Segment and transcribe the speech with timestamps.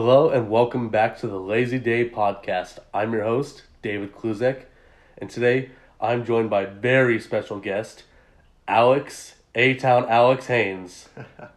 [0.00, 2.78] Hello and welcome back to the Lazy Day podcast.
[2.94, 4.66] I'm your host, David Kluzek,
[5.20, 5.70] and today
[6.00, 8.04] I'm joined by very special guest,
[8.68, 11.08] Alex, A Town Alex Hanes.
[11.40, 11.50] How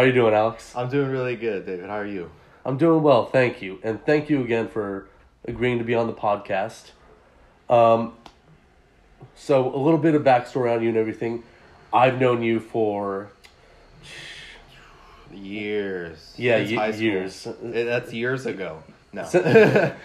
[0.00, 0.74] are you doing, Alex?
[0.76, 1.86] I'm doing really good, David.
[1.86, 2.30] How are you?
[2.62, 3.80] I'm doing well, thank you.
[3.82, 5.08] And thank you again for
[5.46, 6.90] agreeing to be on the podcast.
[7.70, 8.12] Um,
[9.34, 11.42] so, a little bit of backstory on you and everything.
[11.90, 13.30] I've known you for
[15.32, 16.34] Years.
[16.36, 17.46] Yeah, high years.
[17.46, 18.82] Eh, That's years ago.
[19.12, 19.22] No.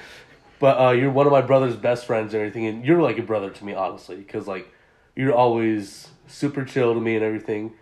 [0.59, 3.23] But uh, you're one of my brother's best friends and everything, and you're like a
[3.23, 4.71] brother to me, honestly, because like
[5.15, 7.73] you're always super chill to me and everything.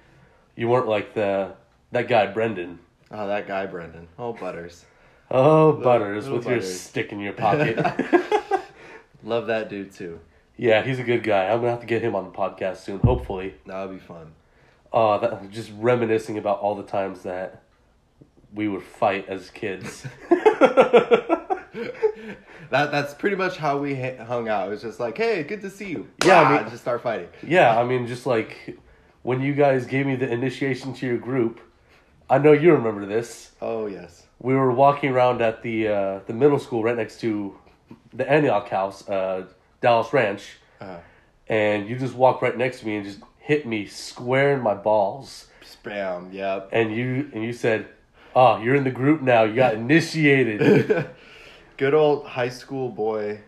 [0.55, 1.55] You weren't like the
[1.91, 2.79] that guy Brendan.
[3.11, 4.07] oh, that guy, Brendan.
[4.17, 4.85] Oh, Butters.
[5.29, 7.77] Oh, Butters, little with your stick in your pocket.
[9.23, 10.21] Love that dude too.
[10.55, 11.47] yeah, he's a good guy.
[11.49, 13.55] I'm gonna have to get him on the podcast soon, hopefully.
[13.65, 14.31] That would be fun.
[14.91, 17.61] Uh, that, just reminiscing about all the times that
[18.53, 20.05] we would fight as kids.
[22.71, 24.67] That that's pretty much how we hung out.
[24.67, 26.07] It was just like, hey, good to see you.
[26.23, 27.27] Yeah, I mean- just start fighting.
[27.41, 28.77] Yeah, I mean, just like
[29.23, 31.59] when you guys gave me the initiation to your group,
[32.29, 33.51] I know you remember this.
[33.61, 34.27] Oh yes.
[34.39, 37.57] We were walking around at the uh, the middle school right next to
[38.13, 39.47] the Antioch House, uh,
[39.81, 40.97] Dallas Ranch, Uh,
[41.47, 43.19] and you just walked right next to me and just
[43.49, 45.47] hit me square in my balls.
[45.65, 46.31] spam.
[46.31, 46.69] Yep.
[46.71, 47.87] And you and you said,
[48.35, 49.43] "Oh, you're in the group now.
[49.43, 51.09] You got initiated."
[51.77, 53.39] Good old high school boy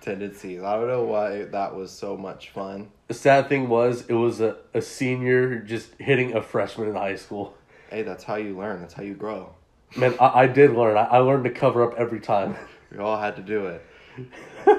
[0.00, 0.62] tendencies.
[0.62, 2.88] I don't know why that was so much fun.
[3.08, 7.16] the sad thing was, it was a, a senior just hitting a freshman in high
[7.16, 7.54] school.
[7.90, 8.80] Hey, that's how you learn.
[8.80, 9.54] That's how you grow.
[9.96, 10.96] Man, I, I did learn.
[10.96, 12.56] I, I learned to cover up every time.
[12.92, 13.84] We all had to do it.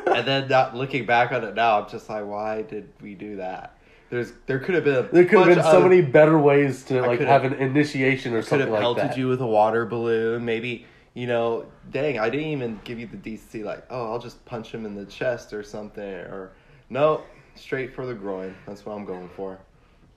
[0.07, 3.35] and then not looking back on it now, I'm just like, why did we do
[3.37, 3.75] that?
[4.15, 6.85] There's there could have been a There could have been so of- many better ways
[6.85, 9.17] to like could've- have an initiation or could something have like pelted that.
[9.17, 10.45] you with a water balloon.
[10.45, 10.85] Maybe
[11.15, 13.63] you know, dang, I didn't even give you the DC.
[13.63, 16.03] Like, oh, I'll just punch him in the chest or something.
[16.03, 16.51] Or
[16.89, 17.23] no,
[17.55, 18.55] straight for the groin.
[18.65, 19.57] That's what I'm going for.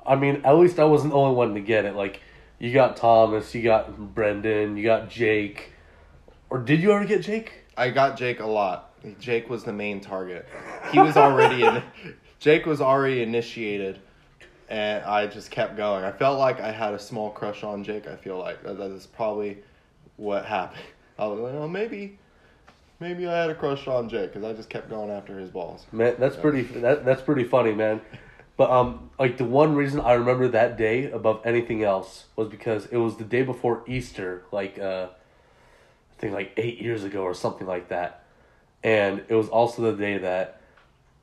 [0.06, 1.94] I mean, at least I wasn't the only one to get it.
[1.94, 2.20] Like,
[2.60, 5.72] you got Thomas, you got Brendan, you got Jake.
[6.50, 7.52] Or did you ever get Jake?
[7.76, 8.90] I got Jake a lot.
[9.20, 10.48] Jake was the main target.
[10.92, 11.82] He was already in.
[12.40, 13.98] Jake was already initiated,
[14.68, 16.04] and I just kept going.
[16.04, 18.06] I felt like I had a small crush on Jake.
[18.06, 19.58] I feel like that that is probably
[20.16, 20.82] what happened.
[21.18, 22.16] I was like, oh, maybe,
[23.00, 25.84] maybe I had a crush on Jake because I just kept going after his balls.
[25.90, 26.62] Man, that's pretty.
[26.62, 28.00] That that's pretty funny, man.
[28.56, 32.86] But um, like the one reason I remember that day above anything else was because
[32.86, 37.34] it was the day before Easter, like uh, I think like eight years ago or
[37.34, 38.24] something like that,
[38.82, 40.57] and it was also the day that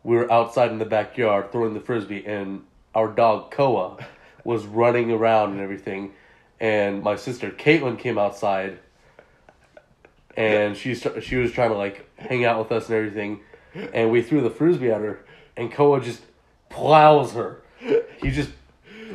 [0.05, 3.97] we were outside in the backyard throwing the frisbee, and our dog Koa
[4.43, 6.13] was running around and everything,
[6.59, 8.77] and my sister Caitlin came outside,
[10.37, 13.39] and she she was trying to like hang out with us and everything,
[13.73, 15.25] and we threw the frisbee at her,
[15.57, 16.21] and Koa just
[16.69, 17.63] plows her.
[18.21, 18.51] He just,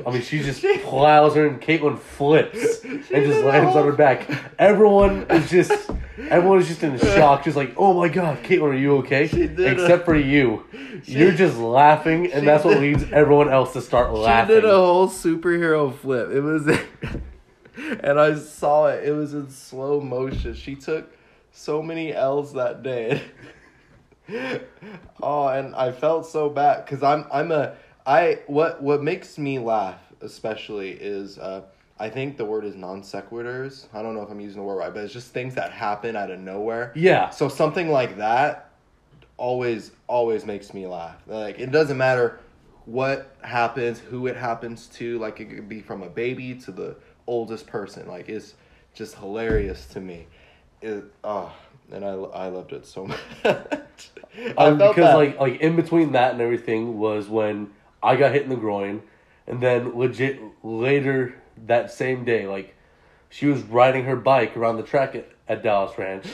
[0.06, 4.28] I mean, she just plows her, and Caitlyn flips and just lands on her back.
[4.58, 5.90] Everyone is just,
[6.28, 9.26] everyone is just in shock, just like, oh my god, Caitlyn, are you okay?
[9.28, 10.64] did a- Except for you,
[11.04, 14.54] you're just laughing, and She that's what did- leads everyone else to start laughing.
[14.56, 16.30] She did a whole superhero flip.
[16.30, 16.66] It was,
[18.02, 19.04] and I saw it.
[19.08, 20.54] It was in slow motion.
[20.54, 21.12] She took
[21.52, 23.22] so many L's that day.
[25.22, 27.74] oh, and I felt so bad because I'm I'm a
[28.06, 31.62] I what what makes me laugh especially is uh
[31.98, 33.84] I think the word is non sequiturs.
[33.92, 36.16] I don't know if I'm using the word right, but it's just things that happen
[36.16, 36.92] out of nowhere.
[36.94, 38.70] yeah, So something like that
[39.36, 41.16] always always makes me laugh.
[41.26, 42.40] Like it doesn't matter
[42.86, 45.18] what happens, who it happens to.
[45.18, 46.96] Like it could be from a baby to the
[47.26, 48.08] oldest person.
[48.08, 48.54] Like it's
[48.94, 50.26] just hilarious to me.
[50.80, 51.52] It oh,
[51.92, 53.06] and I I loved it so
[53.44, 54.10] much.
[54.34, 55.14] I Um, because that.
[55.16, 57.70] like like in between that and everything was when
[58.02, 59.02] I got hit in the groin,
[59.46, 61.34] and then legit later
[61.66, 62.74] that same day, like
[63.28, 66.26] she was riding her bike around the track at, at Dallas Ranch,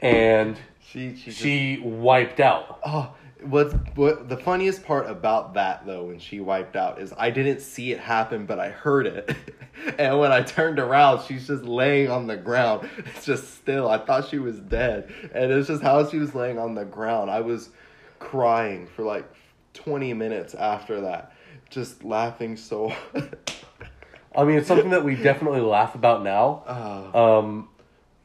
[0.00, 0.56] and
[0.86, 2.80] she she just, wiped out.
[2.84, 7.30] Oh, what's what the funniest part about that though when she wiped out is I
[7.30, 9.36] didn't see it happen, but I heard it.
[9.98, 12.88] and when I turned around, she's just laying on the ground.
[12.98, 13.88] It's just still.
[13.88, 17.30] I thought she was dead, and it's just how she was laying on the ground.
[17.30, 17.70] I was
[18.18, 19.28] crying for like
[19.74, 21.32] twenty minutes after that,
[21.70, 22.92] just laughing so.
[24.36, 26.64] I mean, it's something that we definitely laugh about now.
[26.66, 27.68] Oh, Um,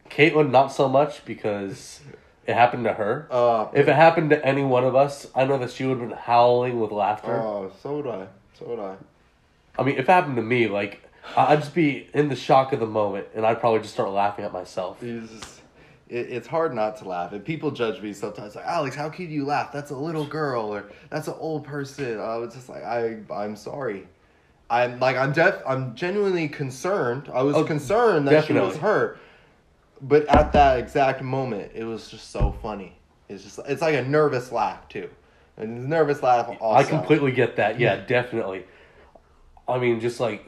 [0.10, 2.00] Caitlin, not so much because
[2.48, 3.28] it happened to her.
[3.30, 6.10] uh, If it happened to any one of us, I know that she would have
[6.10, 7.36] been howling with laughter.
[7.40, 8.26] oh, so would I.
[8.58, 8.96] So would I.
[9.78, 11.04] I mean, if it happened to me, like
[11.38, 14.46] I'd just be in the shock of the moment, and I'd probably just start laughing
[14.46, 15.00] at myself.
[15.00, 15.62] Just-
[16.10, 17.32] it, it's hard not to laugh.
[17.34, 19.72] And people judge me sometimes, like Alex, how can you laugh?
[19.72, 22.20] That's a little girl, or that's an old person.
[22.20, 24.08] I was just like, I, I'm sorry.
[24.70, 27.30] I'm like, I'm def, I'm genuinely concerned.
[27.34, 29.18] I was Oh, concerned that she was hurt,
[30.02, 32.96] but at that exact moment, it was just so funny.
[33.30, 35.10] It's just, it's like a nervous laugh too,
[35.58, 36.56] a nervous laugh.
[36.60, 36.86] Also.
[36.86, 37.80] I completely get that.
[37.80, 38.66] Yeah, definitely.
[39.68, 40.48] I mean, just like,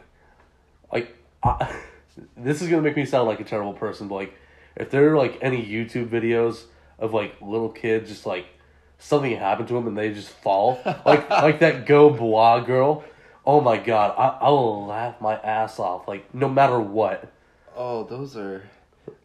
[0.93, 1.75] like, I,
[2.37, 4.33] this is gonna make me sound like a terrible person, but like,
[4.75, 6.63] if there are like any YouTube videos
[6.99, 8.45] of like little kids just like
[8.99, 13.03] something happened to them and they just fall, like like that Go Bois girl.
[13.45, 17.31] Oh my god, I I will laugh my ass off, like no matter what.
[17.75, 18.63] Oh, those are,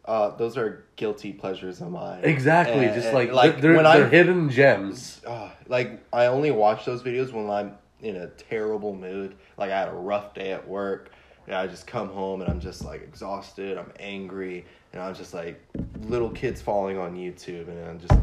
[0.05, 2.21] uh, those are guilty pleasures of mine.
[2.23, 5.21] Exactly, And- just like, like they're when they're I'm hidden gems.
[5.27, 9.35] uh, like I only watch those videos when I'm in a terrible mood.
[9.57, 11.11] Like I had a rough day at work.
[11.47, 13.77] And I just come home and I'm just like exhausted.
[13.77, 15.61] I'm angry, and I'm just like
[16.01, 18.19] little kids falling on YouTube, and I'm just,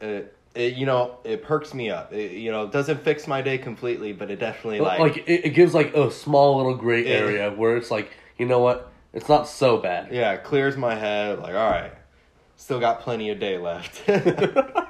[0.00, 2.12] it, it you know, it perks me up.
[2.12, 5.46] It, you know, it doesn't fix my day completely, but it definitely Like, like, it,
[5.46, 8.92] it gives like a small little gray area where it's like, you know what?
[9.12, 10.12] It's not so bad.
[10.12, 11.40] yeah, it clears my head.
[11.40, 11.92] Like all right,
[12.56, 14.02] still got plenty of day left.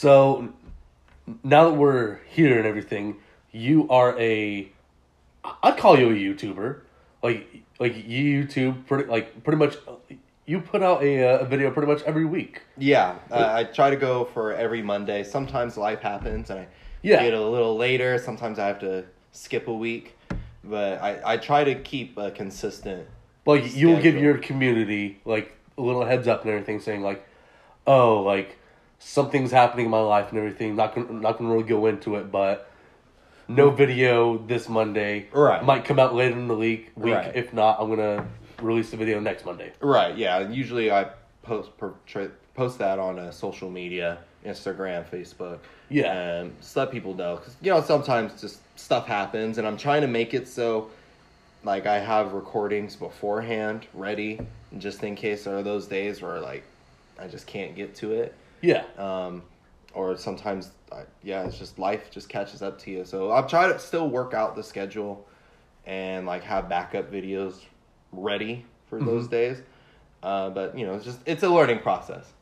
[0.00, 0.48] So
[1.42, 3.16] now that we're here and everything,
[3.52, 4.72] you are a
[5.62, 6.80] I'd call you a YouTuber.
[7.22, 7.46] Like
[7.78, 9.76] like you YouTube pretty like pretty much
[10.46, 12.62] you put out a a video pretty much every week.
[12.78, 15.22] Yeah, uh, I try to go for every Monday.
[15.22, 16.66] Sometimes life happens and I
[17.02, 17.22] Yeah.
[17.22, 18.18] get a little later.
[18.18, 20.16] Sometimes I have to skip a week,
[20.64, 23.06] but I, I try to keep a consistent.
[23.46, 27.26] Like you'll give your community like a little heads up and everything saying like,
[27.86, 28.58] "Oh, like
[28.98, 30.76] something's happening in my life and everything.
[30.76, 32.69] Not gonna not to really go into it, but
[33.50, 35.26] no video this Monday.
[35.32, 35.62] Right.
[35.64, 36.92] Might come out later in the week.
[36.96, 37.14] Week.
[37.14, 37.34] Right.
[37.34, 38.24] If not, I'm going to
[38.62, 39.72] release the video next Monday.
[39.80, 40.16] Right.
[40.16, 40.38] Yeah.
[40.38, 41.10] and Usually I
[41.42, 45.58] post portray, post that on uh, social media, Instagram, Facebook.
[45.88, 46.12] Yeah.
[46.12, 50.02] And just let people know because you know sometimes just stuff happens, and I'm trying
[50.02, 50.90] to make it so.
[51.62, 54.40] Like I have recordings beforehand ready,
[54.78, 56.62] just in case there are those days where like
[57.18, 58.34] I just can't get to it.
[58.62, 58.84] Yeah.
[58.96, 59.42] um,
[59.94, 63.04] or sometimes I, yeah it's just life just catches up to you.
[63.04, 65.26] So i'm trying to still work out the schedule
[65.86, 67.64] and like have backup videos
[68.12, 69.62] ready for those days.
[70.22, 72.32] Uh, but you know it's just it's a learning process.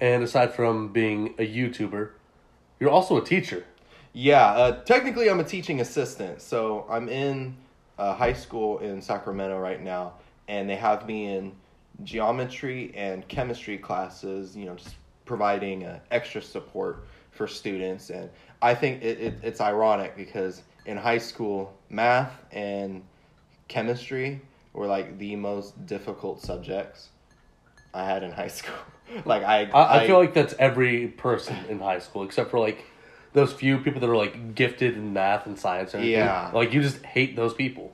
[0.00, 2.10] And aside from being a YouTuber,
[2.80, 3.64] you're also a teacher.
[4.12, 6.40] yeah uh, technically i'm a teaching assistant.
[6.40, 7.56] So i'm in
[7.98, 10.14] uh, high school in sacramento right now
[10.48, 11.52] and they have me in
[12.02, 18.30] geometry and chemistry classes you know just providing uh, extra support for students and
[18.62, 23.02] i think it, it, it's ironic because in high school math and
[23.68, 24.40] chemistry
[24.72, 27.08] were like the most difficult subjects
[27.92, 28.74] i had in high school
[29.24, 32.84] like i I, I feel like that's every person in high school, except for like
[33.34, 36.04] those few people that are like gifted in math and science and.
[36.04, 36.50] Yeah.
[36.54, 37.92] Like you just hate those people.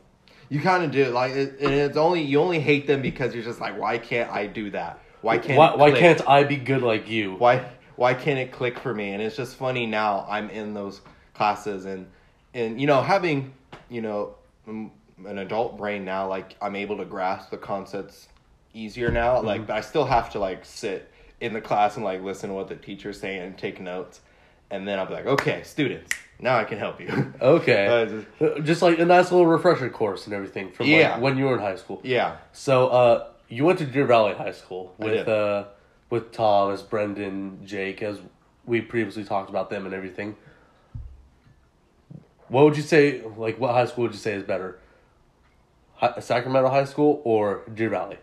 [0.49, 3.45] You kind of do like, it, and it's only you only hate them because you're
[3.45, 5.01] just like, why can't I do that?
[5.23, 5.59] Why can't?
[5.59, 7.35] why why can't I be good like you?
[7.35, 7.65] Why
[7.97, 9.13] why can't it click for me?
[9.13, 10.27] And it's just funny now.
[10.29, 11.01] I'm in those
[11.35, 12.07] classes and
[12.55, 13.53] and you know having
[13.89, 14.35] you know
[14.67, 18.29] an adult brain now, like I'm able to grasp the concepts
[18.73, 19.41] easier now.
[19.43, 21.11] Like, but I still have to like sit
[21.41, 24.21] in the class and like listen to what the teacher's saying and take notes.
[24.71, 27.33] And then I'll be like, okay, students, now I can help you.
[27.43, 27.87] Okay.
[27.89, 31.15] Uh, just- just like a nice little refresher course and everything from Yeah.
[31.15, 32.01] like when you were in high school.
[32.05, 32.37] yeah.
[32.53, 35.65] So uh, you went to Deer Valley High School with uh,
[36.09, 38.19] with Thomas, Brendan, Jake, as
[38.65, 40.37] we previously talked about them and everything.
[42.49, 43.23] What would you say?
[43.37, 44.79] Like, what high school would you say is better?
[45.97, 48.19] Hi- Sacramento High School or Deer Valley?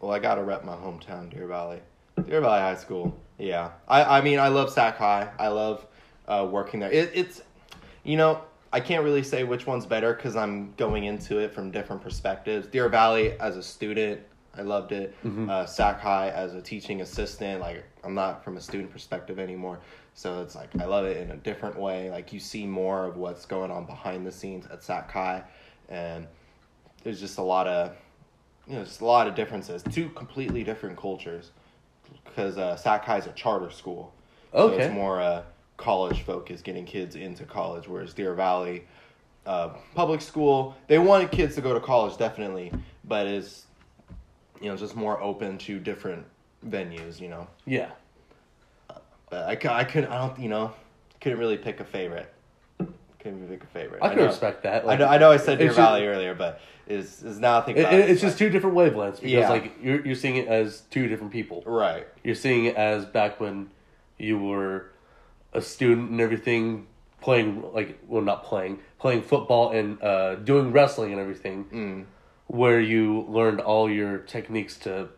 [0.00, 1.80] Well, I gotta rep my hometown, Deer Valley.
[2.26, 3.18] Deer Valley High School.
[3.38, 5.30] Yeah, I I mean I love Sac High.
[5.38, 5.86] I love
[6.26, 6.92] uh, working there.
[6.92, 7.40] It, it's,
[8.04, 11.70] you know, I can't really say which one's better because I'm going into it from
[11.70, 12.66] different perspectives.
[12.66, 14.20] Deer Valley as a student,
[14.58, 15.14] I loved it.
[15.48, 19.78] Uh, Sac High as a teaching assistant, like I'm not from a student perspective anymore.
[20.14, 22.10] So it's like I love it in a different way.
[22.10, 25.44] Like you see more of what's going on behind the scenes at Sac High,
[25.88, 26.26] and
[27.04, 27.92] there's just a lot of
[28.66, 29.82] you know, just a lot of differences.
[29.90, 31.52] Two completely different cultures.
[32.24, 34.12] Because uh, Sac High is a charter school.
[34.52, 35.42] So it's more uh,
[35.76, 37.88] college focused, getting kids into college.
[37.88, 38.84] Whereas Deer Valley,
[39.46, 42.72] uh, public school, they want kids to go to college, definitely.
[43.04, 43.66] But it's,
[44.60, 46.24] you know, just more open to different
[46.66, 47.46] venues, you know.
[47.66, 47.90] Yeah.
[49.30, 50.72] But I, I couldn't, I don't, you know,
[51.20, 52.32] couldn't really pick a favorite.
[52.78, 54.02] couldn't even pick a favorite.
[54.02, 54.88] I can know- respect that.
[54.88, 57.58] I know, I know I said Deer it's just- Valley earlier, but is is now
[57.58, 59.50] I think It, about it- it, it's just two different wavelengths because Yeah.
[59.50, 61.62] like you're you're seeing it as two different people.
[61.66, 62.06] right.
[62.24, 63.68] You're seeing it as back when
[64.18, 64.90] you were
[65.52, 66.86] a student and everything,
[67.20, 72.04] playing like well not playing, playing football and uh, doing wrestling and everything, Mm.
[72.48, 75.08] Where you learned all your techniques to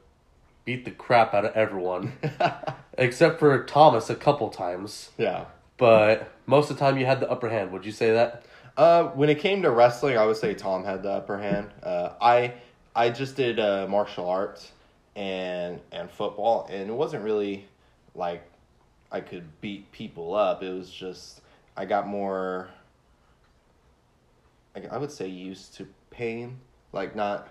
[0.64, 2.12] beat the crap out of everyone,
[2.98, 5.10] except for Thomas a couple times.
[5.16, 5.46] Yeah.
[5.78, 7.72] But most of the time you had the upper hand.
[7.72, 8.44] Would you say that?
[8.76, 11.70] Uh, when it came to wrestling, I would say Tom had the upper hand.
[11.82, 12.54] Uh, I
[12.94, 14.72] I just did uh, martial arts
[15.16, 17.66] and and football, and it wasn't really
[18.14, 18.42] like
[19.10, 20.62] I could beat people up.
[20.62, 21.40] It was just
[21.76, 22.68] I got more.
[24.76, 26.58] I, I would say used to pain,
[26.92, 27.48] like not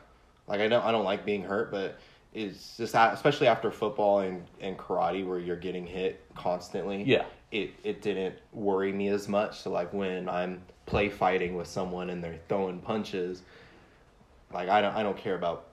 [0.48, 2.00] like I don't I don't like being hurt, but
[2.34, 7.25] it's just a- especially after football and, and karate where you're getting hit constantly Yeah.
[7.51, 9.62] it it didn't worry me as much.
[9.62, 13.43] So like when I'm play fighting with someone and they're throwing punches,
[14.53, 15.65] like I don't I don't care about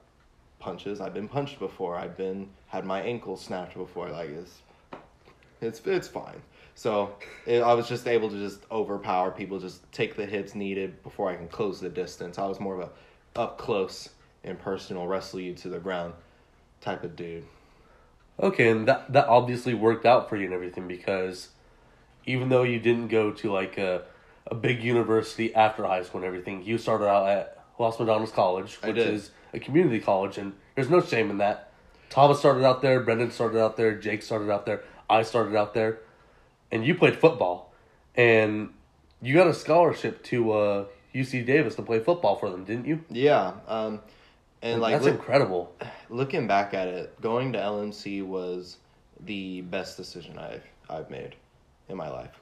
[0.58, 1.00] punches.
[1.00, 1.96] I've been punched before.
[1.96, 4.08] I've been had my ankle snapped before.
[4.10, 4.58] Like it's
[5.60, 6.40] it's it's fine.
[6.74, 7.14] So
[7.46, 11.30] it, I was just able to just overpower people, just take the hits needed before
[11.30, 12.38] I can close the distance.
[12.38, 12.90] I was more of a
[13.36, 14.10] up close
[14.42, 16.14] and personal wrestle you to the ground
[16.80, 17.44] type of dude.
[18.38, 21.48] Okay, and that that obviously worked out for you and everything because
[22.26, 24.02] even though you didn't go to like a
[24.48, 28.74] a big university after high school and everything, you started out at Los Medanos College,
[28.82, 31.72] which is a community college, and there's no shame in that.
[32.10, 35.74] Thomas started out there, Brendan started out there, Jake started out there, I started out
[35.74, 35.98] there,
[36.70, 37.72] and you played football,
[38.14, 38.70] and
[39.20, 40.84] you got a scholarship to uh,
[41.20, 43.00] UC Davis to play football for them, didn't you?
[43.10, 43.52] Yeah.
[43.66, 44.00] Um,
[44.62, 45.74] and like that's look- incredible.
[46.10, 48.76] looking back at it, going to LMC was
[49.24, 51.34] the best decision I've I've made
[51.88, 52.38] in my life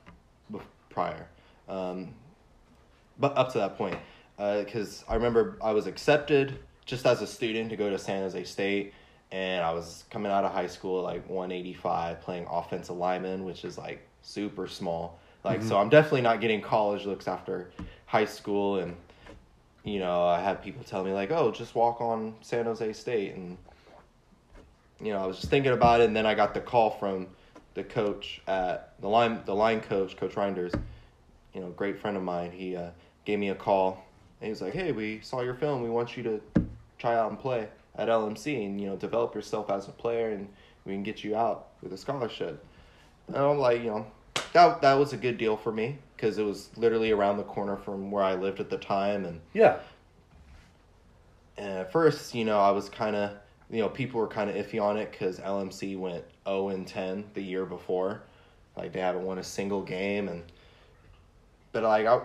[0.91, 1.27] prior.
[1.69, 2.15] Um,
[3.19, 3.97] but up to that point,
[4.37, 8.45] because I remember I was accepted just as a student to go to San Jose
[8.45, 8.93] State,
[9.33, 13.45] and I was coming out of high school like one eighty five, playing offensive lineman,
[13.45, 15.19] which is like super small.
[15.45, 17.71] Like so, I'm definitely not getting college looks after
[18.15, 18.95] high school, and
[19.83, 23.35] you know I had people tell me like, oh, just walk on San Jose State,
[23.35, 23.59] and
[25.01, 27.27] you know I was just thinking about it, and then I got the call from
[27.75, 30.79] the coach at the line the line coach, Coach Reinders,
[31.55, 32.53] you know, great friend of mine.
[32.53, 32.91] He uh,
[33.25, 34.05] gave me a call
[34.41, 35.83] and he was like, "Hey, we saw your film.
[35.83, 36.41] We want you to
[36.99, 40.49] try out and play at LMC and you know develop yourself as a player, and
[40.85, 42.65] we can get you out with a scholarship."
[43.27, 44.07] And I'm like, you know,
[44.55, 47.77] that that was a good deal for me because it was literally around the corner
[47.77, 49.79] from where I lived at the time, and Yeah,
[51.57, 53.31] and at first, you know, I was kind of,
[53.71, 57.25] you know, people were kind of iffy on it because LMC went 0 and 10
[57.35, 58.23] the year before.
[58.77, 60.29] Like, they haven't won a single game.
[60.29, 60.43] And,
[61.73, 62.21] but like, I,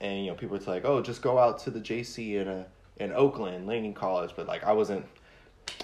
[0.00, 2.66] and, you know, people were like, oh, just go out to the JC in a,
[2.98, 4.32] in Oakland, Laney College.
[4.36, 5.06] But like, I wasn't,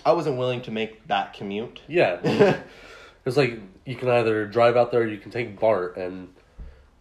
[0.05, 1.81] I wasn't willing to make that commute.
[1.89, 2.59] yeah.
[3.27, 6.29] It's like you can either drive out there, or you can take BART, and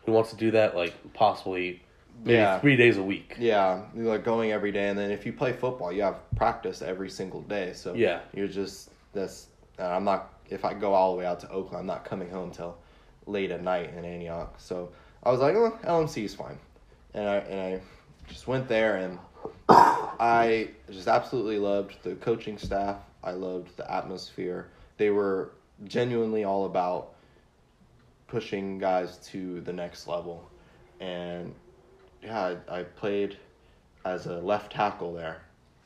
[0.05, 0.75] who wants to do that?
[0.75, 1.83] Like possibly
[2.23, 2.59] maybe Yeah.
[2.59, 3.35] three days a week.
[3.37, 6.81] Yeah, you're like going every day, and then if you play football, you have practice
[6.81, 7.73] every single day.
[7.73, 8.21] So Yeah.
[8.33, 9.47] you're just that's.
[9.77, 10.33] And I'm not.
[10.49, 12.75] If I go all the way out to Oakland, I'm not coming home till
[13.27, 14.55] late at night in Antioch.
[14.57, 14.89] So
[15.23, 16.57] I was like, oh, LMC is fine,
[17.13, 17.81] and I and I
[18.27, 19.19] just went there, and
[19.69, 22.97] I just absolutely loved the coaching staff.
[23.23, 24.69] I loved the atmosphere.
[24.97, 25.51] They were
[25.83, 27.13] genuinely all about
[28.27, 30.49] pushing guys to the next level,
[30.99, 31.53] and
[32.23, 33.37] yeah, I, I played
[34.05, 35.41] as a left tackle there,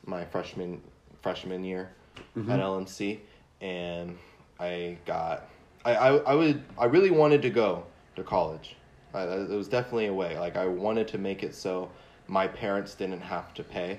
[0.06, 0.80] my freshman
[1.22, 1.90] freshman year
[2.36, 2.50] mm-hmm.
[2.50, 3.18] at LMC,
[3.60, 4.16] and
[4.58, 5.48] I got
[5.84, 7.84] I, I I would I really wanted to go
[8.16, 8.76] to college.
[9.12, 10.38] I, it was definitely a way.
[10.38, 11.90] Like I wanted to make it so
[12.28, 13.98] my parents didn't have to pay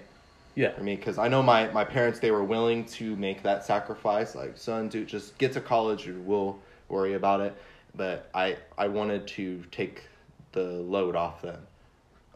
[0.56, 3.66] Yeah, for me because I know my my parents they were willing to make that
[3.66, 4.36] sacrifice.
[4.36, 7.56] Like son, dude, just get to college and we'll worry about it.
[7.96, 10.04] But I I wanted to take
[10.52, 11.66] the load off them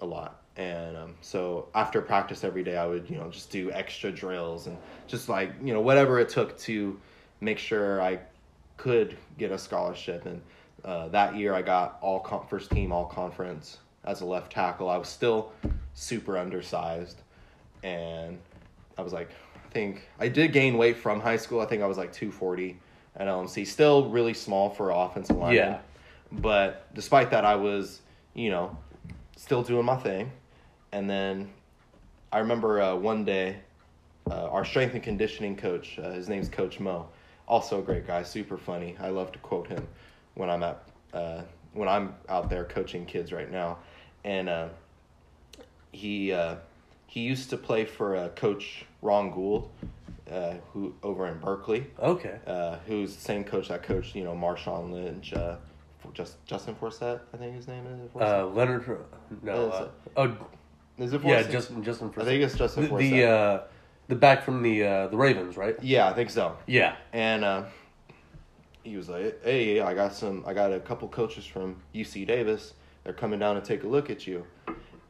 [0.01, 0.41] a lot.
[0.57, 4.67] And um, so after practice every day, I would you know just do extra drills
[4.67, 7.00] and just like you know whatever it took to
[7.41, 8.19] make sure I
[8.77, 10.25] could get a scholarship.
[10.25, 10.41] And
[10.86, 14.89] uh, that year, I got all con- first team all conference as a left tackle.
[14.89, 15.51] I was still
[15.93, 17.22] super undersized,
[17.86, 18.39] and
[18.98, 21.62] I was like, I think I did gain weight from high school.
[21.62, 22.80] I think I was like two forty
[23.15, 25.56] at LMC, still really small for offensive lineman.
[25.56, 25.80] Yeah.
[26.32, 28.01] But despite that, I was
[28.34, 28.75] you know
[29.38, 30.32] still doing my thing,
[30.92, 31.50] and then
[32.32, 33.58] I remember uh, one day,
[34.30, 37.08] uh, our strength and conditioning coach, uh, his name's Coach Mo,
[37.48, 38.98] also a great guy, super funny.
[39.00, 39.88] I love to quote him
[40.34, 41.42] when I'm at uh,
[41.74, 43.77] when I'm out there coaching kids right now,
[44.24, 44.70] and uh,
[45.92, 46.56] he uh,
[47.07, 49.69] he used to play for uh, Coach Ron Gould,
[50.31, 52.39] uh, who over in Berkeley, Okay.
[52.47, 55.57] uh, who's the same coach that coached you know Marshawn Lynch, uh,
[56.13, 58.12] just Justin Forsett, I think his name is.
[58.12, 58.41] Forsett?
[58.41, 59.00] Uh, Leonard.
[59.41, 59.69] No.
[59.69, 60.38] Uh, oh,
[60.97, 61.51] is it yeah, Forsett?
[61.51, 61.83] Justin.
[61.83, 62.12] Justin.
[62.17, 63.12] I think it's Justin the, Forsett.
[63.12, 63.62] the uh,
[64.07, 65.75] the back from the uh, the Ravens, right?
[65.81, 66.57] yeah, I think so.
[66.67, 66.95] Yeah.
[67.13, 67.63] And uh,
[68.83, 70.43] he was like, "Hey, I got some.
[70.45, 72.74] I got a couple coaches from UC Davis.
[73.03, 74.45] They're coming down to take a look at you."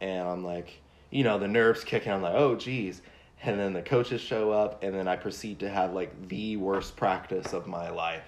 [0.02, 0.82] And I'm like,
[1.16, 2.12] you know, the nerves kicking.
[2.12, 3.02] I'm like, "Oh, geez."
[3.42, 6.98] And then the coaches show up, and then I proceed to have like the worst
[6.98, 8.24] practice of my life.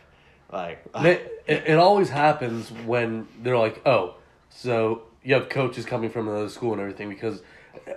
[0.54, 4.16] Like, It, it, it always happens when they're like, oh,
[4.50, 7.42] so you have coaches coming from another school and everything because,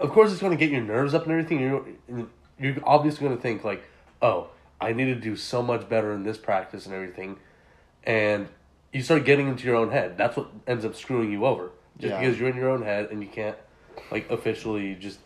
[0.00, 1.60] of course, it's going to get your nerves up and everything.
[1.60, 2.26] You're
[2.58, 3.84] you're obviously going to think like,
[4.20, 4.48] oh,
[4.80, 7.38] I need to do so much better in this practice and everything,
[8.02, 8.48] and
[8.92, 10.18] you start getting into your own head.
[10.18, 12.18] That's what ends up screwing you over, just Yeah.
[12.20, 13.56] because you're in your own head and you can't
[14.10, 15.20] like officially just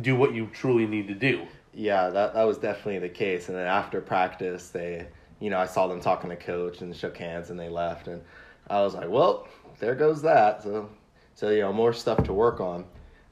[0.00, 1.46] do what you truly need to do.
[1.74, 3.48] Yeah, that that was definitely the case.
[3.48, 5.06] And then after practice, they,
[5.40, 8.22] you know, I saw them talking to coach and shook hands, and they left, and
[8.68, 9.48] I was like, well,
[9.78, 10.62] there goes that.
[10.62, 10.88] So,
[11.34, 12.84] so you know, more stuff to work on.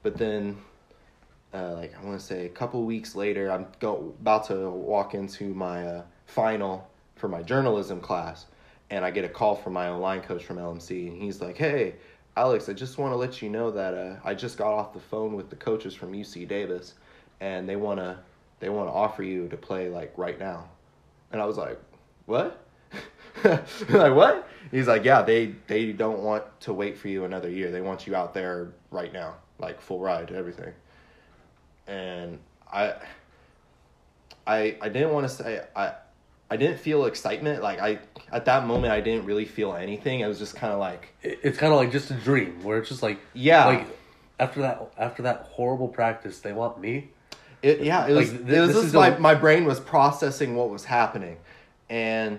[0.03, 0.59] But then,
[1.53, 5.15] uh, like I want to say, a couple weeks later, I'm go about to walk
[5.15, 8.47] into my uh, final for my journalism class,
[8.91, 11.97] and I get a call from my O-line coach from LMC, and he's like, hey.
[12.37, 15.01] Alex, I just want to let you know that uh, I just got off the
[15.01, 16.95] phone with the coaches from UC Davis,
[17.41, 18.19] and they wanna
[18.61, 20.69] they want to offer you to play like right now.
[21.33, 21.79] And i was like
[22.27, 22.63] what?
[23.45, 24.49] Like what?
[24.71, 27.71] He's like yeah they they don't want to wait for you another year.
[27.71, 30.73] They want you out there right now like full ride everything.
[31.87, 32.39] And
[32.73, 32.95] i
[34.47, 35.93] i i didn't want to say i
[36.51, 37.99] i didn't feel excitement like i
[38.33, 41.59] at that moment i didn't really feel anything i was just kind of like it's
[41.59, 43.67] kind of like just a dream where it's just like Yeah.
[43.67, 43.87] like
[44.39, 47.09] after that after that horrible practice, they want me.
[47.63, 48.31] It, yeah, it was.
[48.33, 51.39] Like, th- it was this just is my my brain was processing what was happening,
[51.89, 52.39] and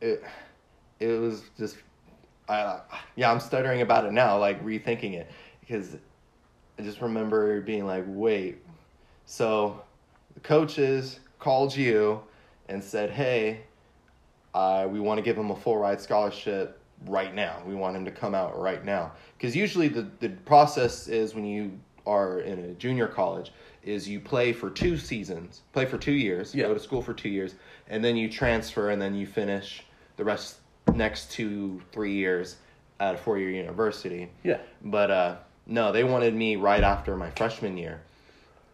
[0.00, 0.24] it
[1.00, 1.76] it was just,
[2.48, 2.80] I
[3.14, 5.96] yeah, I'm stuttering about it now, like rethinking it, because
[6.78, 8.56] I just remember being like, wait,
[9.26, 9.82] so
[10.32, 12.22] the coaches called you
[12.68, 13.60] and said, hey,
[14.54, 17.62] uh, we want to give him a full ride scholarship right now.
[17.66, 19.12] We want him to come out right now.
[19.36, 23.52] Because usually the, the process is when you are in a junior college
[23.82, 26.66] is you play for two seasons, play for two years, Yeah.
[26.66, 27.54] go to school for two years,
[27.88, 29.84] and then you transfer and then you finish
[30.16, 30.56] the rest
[30.94, 32.56] next two, three years
[32.98, 34.28] at a four year university.
[34.42, 34.58] Yeah.
[34.82, 38.00] But uh, no, they wanted me right after my freshman year.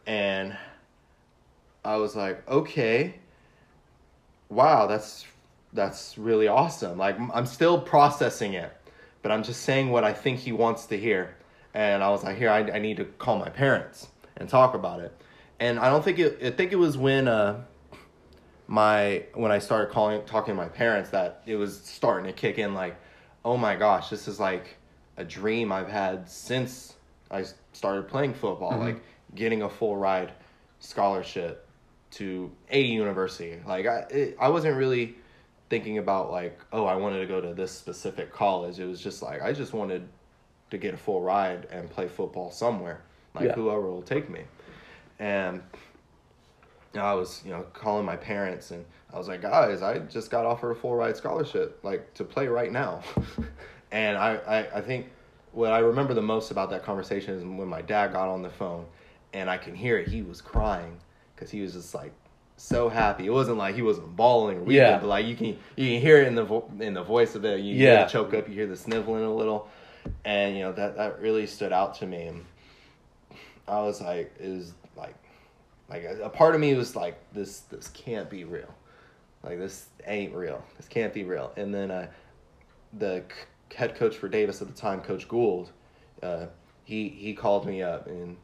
[0.07, 0.57] And
[1.85, 3.15] I was like, okay,
[4.55, 5.27] wow, that's
[5.73, 6.97] that's really awesome.
[6.97, 8.73] Like I'm still processing it,
[9.23, 11.37] but I'm just saying what I think he wants to hear.
[11.75, 15.01] And I was like, here, I, I need to call my parents and talk about
[15.01, 15.13] it.
[15.59, 16.39] And I don't think it.
[16.43, 17.63] I think it was when uh,
[18.67, 22.59] my when I started calling talking to my parents that it was starting to kick
[22.59, 22.75] in.
[22.75, 22.97] Like,
[23.45, 24.77] oh my gosh, this is like
[25.17, 26.95] a dream I've had since
[27.31, 28.79] I started playing football.
[28.79, 29.03] Like
[29.35, 30.33] getting a full ride
[30.79, 31.64] scholarship
[32.15, 33.61] to a university.
[33.67, 35.17] Like I, it, I wasn't really
[35.71, 38.79] thinking about like, oh, I wanted to go to this specific college.
[38.79, 40.09] It was just like I just wanted
[40.71, 43.03] to get a full ride and play football somewhere,
[43.35, 43.55] like Yeah.
[43.55, 44.43] whoever will take me.
[45.19, 45.63] And
[46.95, 50.45] I was, you know, calling my parents and I was like, guys, I just got
[50.45, 53.03] offered a full ride scholarship, like to play right now.
[53.93, 55.07] and I, I, I think
[55.53, 58.51] what I remember the most about that conversation is when my dad got on the
[58.51, 58.87] phone
[59.33, 60.09] and I can hear it.
[60.09, 60.99] He was crying
[61.45, 62.13] because he was just like
[62.57, 63.27] so happy.
[63.27, 64.99] It wasn't like he wasn't bawling or weeping, Yeah.
[64.99, 67.45] but like you can you can hear it in the vo- in the voice of
[67.45, 67.61] it.
[67.61, 68.05] You hear Yeah.
[68.05, 69.69] the choke up, you hear the sniveling a little,
[70.25, 72.23] and you know that that really stood out to me.
[72.29, 72.45] And
[73.69, 75.15] I was like, is like,
[75.91, 78.73] like a, a part of me was like, this this can't be real,
[79.43, 80.65] like this ain't real.
[80.79, 81.53] This can't be real.
[81.59, 82.07] And then uh,
[82.99, 85.71] the c- head coach for Davis at the time, Coach Gould,
[86.23, 86.47] uh,
[86.85, 88.37] he he called me up and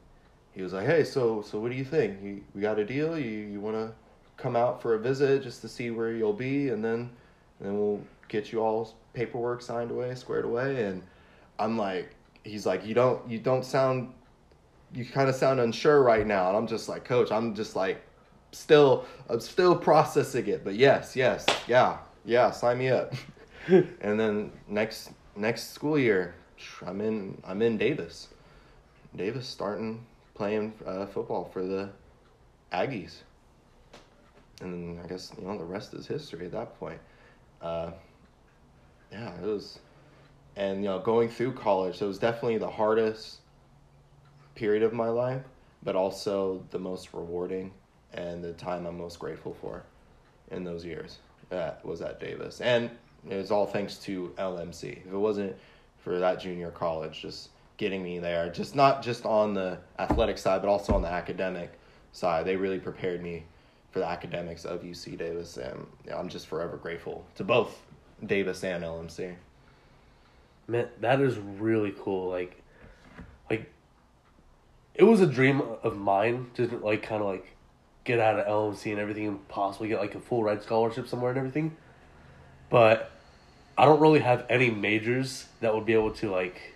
[0.53, 2.23] he was like, "Hey, so so what do you think?
[2.23, 3.19] You, we got a deal?
[3.19, 3.93] You you want to
[4.37, 7.11] come out for a visit just to see where you'll be, and then
[7.59, 11.03] and then we'll get you all paperwork signed away, squared away." And
[11.59, 14.13] I'm like, he's like, "You don't you don't sound
[14.93, 18.03] you kind of sound unsure right now." And I'm just like, "Coach, I'm just like
[18.53, 23.15] still I'm still processing it, but yes, yes, yeah, yeah, sign me up."
[23.69, 26.35] and then next next school year,
[26.85, 28.29] I'm in I'm in Davis.
[29.17, 30.07] Davis starting
[30.41, 31.91] playing uh, football for the
[32.73, 33.17] Aggies.
[34.63, 36.99] And then I guess you know the rest is history at that point.
[37.61, 37.91] Uh,
[39.13, 39.81] yeah, it was
[40.57, 43.41] and you know, going through college, it was definitely the hardest
[44.55, 45.43] period of my life,
[45.83, 47.71] but also the most rewarding
[48.15, 49.85] and the time I'm most grateful for
[50.51, 51.19] in those years.
[51.51, 52.89] That was at Davis, and
[53.29, 55.07] it was all thanks to LMC.
[55.07, 55.55] If it wasn't
[55.99, 57.51] for that junior college, just
[57.81, 61.73] getting me there, just not just on the athletic side, but also on the academic
[62.13, 63.43] side, they really prepared me
[63.91, 67.81] for the academics of UC Davis, and I'm just forever grateful to both
[68.25, 69.35] Davis and LMC.
[70.69, 72.29] Man, that is really cool.
[72.29, 72.63] Like,
[73.49, 73.73] like,
[74.95, 77.57] it was a dream of mine to like kind of like
[78.05, 81.31] get out of LMC and everything, and possibly get like a full ride scholarship somewhere
[81.31, 81.75] and everything.
[82.69, 83.11] But
[83.79, 86.70] I don't really have any majors that would be able to like,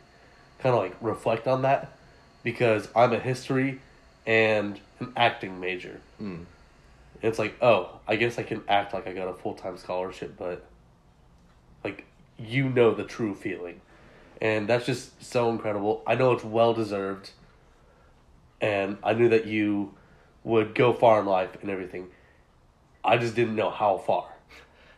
[0.64, 1.92] kind of like reflect on that,
[2.42, 3.80] because I'm a history
[4.26, 6.00] and an acting major.
[6.20, 6.46] Mm.
[7.20, 10.36] It's like, oh, I guess I can act like I got a full time scholarship,
[10.38, 10.64] but
[11.84, 12.06] like
[12.38, 13.82] you know the true feeling.
[14.40, 16.02] And that's just so incredible.
[16.06, 17.30] I know it's well deserved.
[18.60, 19.92] And I knew that you
[20.44, 22.08] would go far in life and everything.
[23.04, 24.28] I just didn't know how far.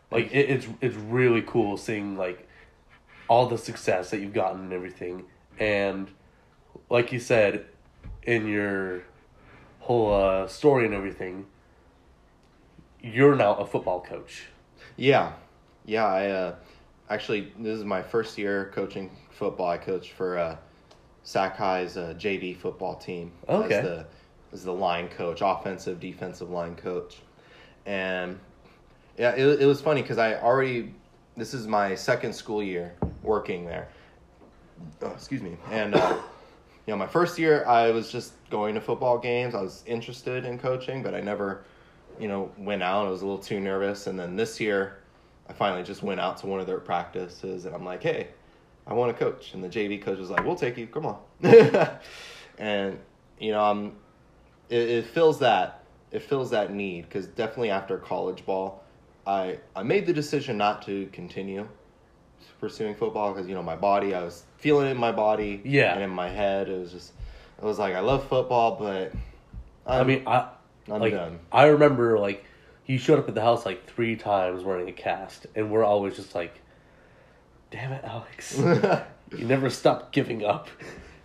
[0.09, 2.47] Like it, it's it's really cool seeing like
[3.27, 5.25] all the success that you've gotten and everything.
[5.59, 6.09] And
[6.89, 7.65] like you said
[8.23, 9.03] in your
[9.79, 11.45] whole uh, story and everything,
[13.01, 14.43] you're now a football coach.
[14.95, 15.33] Yeah,
[15.85, 16.05] yeah.
[16.05, 16.55] I uh,
[17.09, 19.69] actually this is my first year coaching football.
[19.69, 20.57] I coached for uh,
[21.23, 23.75] Sac High's uh, JV football team Okay.
[23.75, 24.05] as the
[24.53, 27.17] as the line coach, offensive defensive line coach,
[27.85, 28.39] and
[29.17, 30.93] yeah, it it was funny because I already
[31.35, 33.89] this is my second school year working there.
[35.01, 35.95] Oh, excuse me, and.
[35.95, 36.17] Uh,
[36.87, 39.53] you know, my first year, I was just going to football games.
[39.53, 41.65] I was interested in coaching, but I never,
[42.17, 43.05] you know, went out.
[43.05, 44.07] I was a little too nervous.
[44.07, 44.99] And then this year,
[45.49, 48.29] I finally just went out to one of their practices, and I'm like, hey,
[48.87, 49.53] I want to coach.
[49.53, 50.87] And the JV coach was like, we'll take you.
[50.87, 51.19] Come on.
[52.57, 52.97] and
[53.37, 53.97] you know, I'm.
[54.69, 55.83] It, it fills that.
[56.11, 58.81] It fills that need because definitely after college ball,
[59.25, 61.67] I I made the decision not to continue
[62.59, 65.93] pursuing football because you know my body I was feeling it in my body Yeah.
[65.93, 67.13] and in my head it was just
[67.57, 69.11] it was like I love football but
[69.85, 70.49] i mean, I
[70.91, 72.43] I'm like done I remember like
[72.83, 76.15] he showed up at the house like three times wearing a cast, and we're always
[76.15, 76.61] just like,
[77.69, 78.57] "Damn it, Alex!
[79.37, 80.69] you never stop giving up."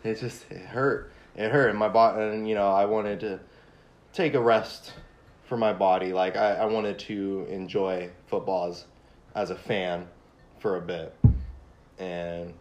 [0.02, 3.38] it just it hurt it hurt and my body and you know I wanted to
[4.12, 4.92] take a rest
[5.44, 8.84] for my body like I, I wanted to enjoy football as,
[9.36, 10.08] as a fan
[10.62, 11.14] for a bit
[11.98, 12.54] and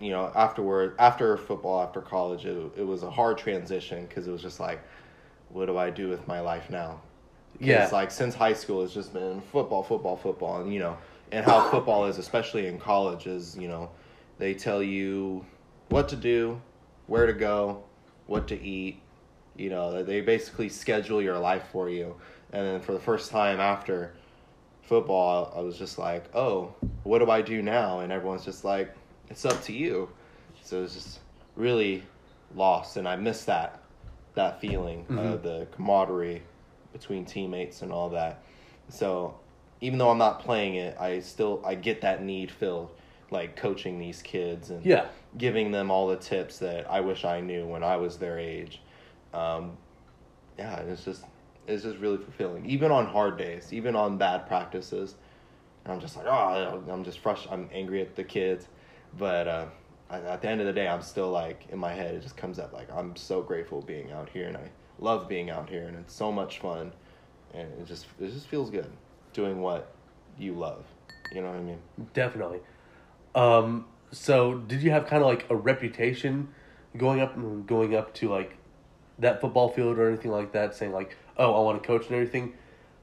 [0.00, 4.30] you know afterward after football after college it, it was a hard transition because it
[4.30, 4.80] was just like
[5.50, 7.00] what do I do with my life now
[7.60, 7.84] Yeah.
[7.84, 10.96] It's like since high school, it's just been football, football, football, and you know,
[11.30, 13.90] and how football is, especially in college, is you know,
[14.38, 15.44] they tell you
[15.88, 16.60] what to do,
[17.06, 17.84] where to go,
[18.26, 19.00] what to eat.
[19.56, 22.16] You know, they basically schedule your life for you.
[22.52, 24.14] And then for the first time after
[24.82, 28.00] football, I was just like, oh, what do I do now?
[28.00, 28.94] And everyone's just like,
[29.28, 30.08] it's up to you.
[30.62, 31.20] So it was just
[31.56, 32.02] really
[32.54, 33.78] lost, and I missed that
[34.34, 35.18] that feeling Mhm.
[35.34, 36.42] of the camaraderie
[36.92, 38.42] between teammates and all that.
[38.88, 39.34] So
[39.82, 42.90] even though I'm not playing it, I still I get that need filled,
[43.30, 45.08] like coaching these kids and Yeah.
[45.36, 48.80] giving them all the tips that I wish I knew when I was their age.
[49.34, 49.76] Um,
[50.58, 51.24] yeah, it's just
[51.72, 52.66] it's just really fulfilling.
[52.66, 55.14] Even on hard days, even on bad practices,
[55.86, 57.52] I'm just like, oh, I'm just frustrated.
[57.52, 58.68] I'm angry at the kids,
[59.18, 59.66] but uh,
[60.10, 62.14] at at the end of the day, I'm still like in my head.
[62.14, 65.50] It just comes up like I'm so grateful being out here, and I love being
[65.50, 66.92] out here, and it's so much fun,
[67.54, 68.90] and it just it just feels good
[69.32, 69.92] doing what
[70.38, 70.84] you love.
[71.32, 71.78] You know what I mean?
[72.14, 72.60] Definitely.
[73.34, 76.48] Um, so did you have kind of like a reputation
[76.96, 77.34] going up
[77.66, 78.56] going up to like
[79.18, 82.14] that football field or anything like that, saying like, "Oh, I want to coach and
[82.14, 82.54] everything."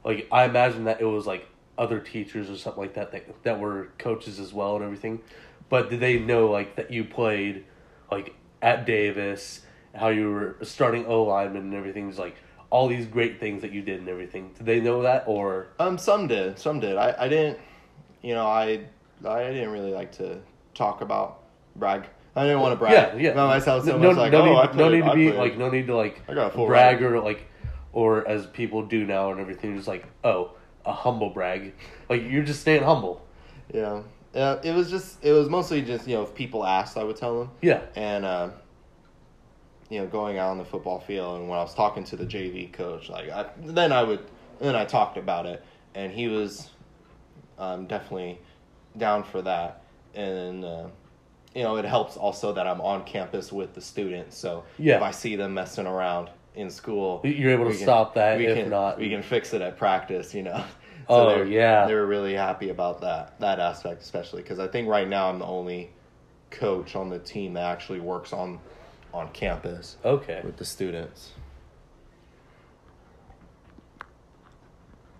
[0.03, 1.47] Like I imagine that it was like
[1.77, 5.21] other teachers or something like that that that were coaches as well and everything.
[5.69, 7.65] But did they know like that you played
[8.11, 9.61] like at Davis,
[9.93, 12.09] how you were starting O lineman and everything?
[12.09, 12.35] Just like
[12.69, 14.51] all these great things that you did and everything.
[14.57, 15.67] Did they know that or?
[15.79, 16.97] Um, some did, some did.
[16.97, 17.59] I, I didn't,
[18.21, 18.81] you know, I
[19.27, 20.39] I didn't really like to
[20.73, 21.43] talk about
[21.75, 22.05] brag.
[22.35, 23.29] I didn't want to brag Yeah, yeah.
[23.31, 24.17] about myself so no, much.
[24.17, 25.39] Like, no oh, need, I no need to I be played.
[25.39, 27.48] like, no need to like I got a full brag or like,
[27.93, 30.51] or as people do now and everything, just like, oh,
[30.85, 31.73] a humble brag.
[32.09, 33.25] Like you're just staying humble.
[33.73, 34.01] Yeah.
[34.33, 37.15] Uh, it was just, it was mostly just, you know, if people asked, I would
[37.15, 37.49] tell them.
[37.61, 38.49] Yeah, And, uh,
[39.89, 42.25] you know, going out on the football field and when I was talking to the
[42.25, 44.19] JV coach, like, I, then I would,
[44.59, 45.63] then I talked about it.
[45.95, 46.69] And he was
[47.57, 48.39] um, definitely
[48.97, 49.81] down for that.
[50.13, 50.87] And, uh,
[51.55, 54.37] you know, it helps also that I'm on campus with the students.
[54.37, 54.97] So Yeah.
[54.97, 58.37] if I see them messing around in school, You're able to can- stop that.
[58.37, 60.33] we If can, not, we can fix it at practice.
[60.33, 60.63] You know.
[61.11, 61.87] Oh, they're- yeah.
[61.87, 65.39] they were really happy about that that aspect, especially because I think right now I'm
[65.39, 65.89] the only
[66.51, 68.59] coach on the team that actually works on
[69.11, 70.41] on campus okay.
[70.43, 71.31] with the students.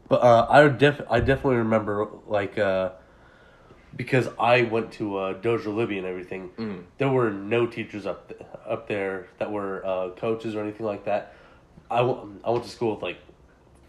[0.08, 2.91] But uh, I def I definitely remember like uh,
[3.95, 6.49] because I went to uh, Dozier-Libbey and everything.
[6.58, 6.84] Mm.
[6.97, 11.06] There were no teachers up th- up there that were uh, coaches or anything like
[11.06, 11.34] that.
[11.91, 13.17] I went I went to school with like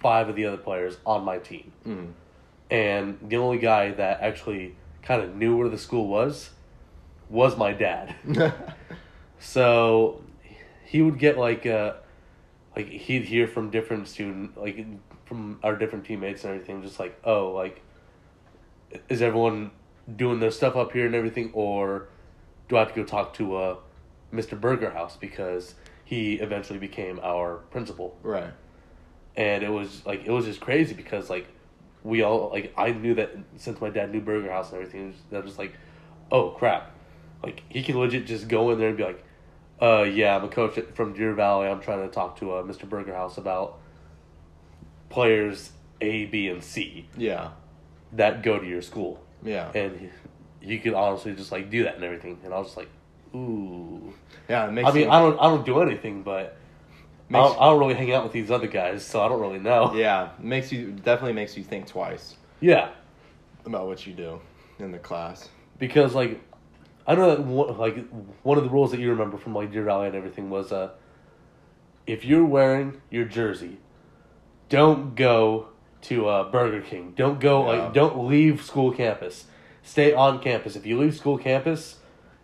[0.01, 2.13] five of the other players on my team, Mm.
[2.71, 6.51] and the only guy that actually kind of knew where the school was
[7.29, 8.15] was my dad.
[9.39, 10.21] So
[10.85, 11.95] he would get like uh
[12.77, 14.85] like he'd hear from different student like
[15.25, 17.81] from our different teammates and everything just like oh like
[19.09, 19.71] is everyone
[20.17, 22.09] doing their stuff up here and everything or
[22.69, 23.77] do I have to go talk to uh
[24.33, 24.61] Mr.
[24.61, 28.53] Burger House because he eventually became our principal right.
[29.37, 31.47] and it was like it was just crazy because like
[32.03, 35.45] we all like I knew that since my dad knew Burger House and everything, that
[35.45, 35.75] was like,
[36.33, 36.93] oh crap,
[37.43, 39.23] like he can legit just go in there and be like,
[39.83, 41.69] uh yeah, I'm a coach from Deer Valley.
[41.69, 42.89] I'm trying to talk to uh, Mr.
[42.89, 43.79] Burger House about
[45.09, 47.51] players A, B, and C Yeah.
[48.13, 49.71] that go to your school, Yeah.
[49.75, 50.11] and
[50.61, 52.91] he, he could honestly just like do that and everything, and I was just like,
[53.35, 54.13] ooh.
[54.49, 54.69] Yeah.
[54.69, 56.57] It makes I mean, I don't I don't do anything, but.
[57.29, 59.41] I Makes- don't, I don't really hang out with these other guys, so I don't
[59.41, 59.93] really know.
[59.95, 62.89] Yeah, makes you definitely makes you think twice Yeah,
[63.65, 64.41] about what you do
[64.81, 65.49] in the class.
[65.79, 66.41] because like
[67.07, 68.05] I know that one, like
[68.43, 70.91] one of the rules that you remember from like Deer Valley and everything was uh
[72.07, 73.79] if you're wearing your jersey,
[74.69, 75.69] don't go
[76.03, 77.13] to uh, Burger King.
[77.17, 77.83] Don't go Yeah.
[77.85, 79.47] like don't leave school campus.
[79.83, 80.77] Stay on campus.
[80.77, 81.97] If you leave school campus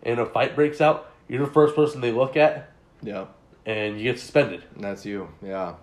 [0.03, 3.25] and a fight breaks out, you're the first person they look at Yeah,
[3.65, 4.63] and you get suspended.
[4.75, 5.29] and that's you.
[5.43, 5.73] Yeah,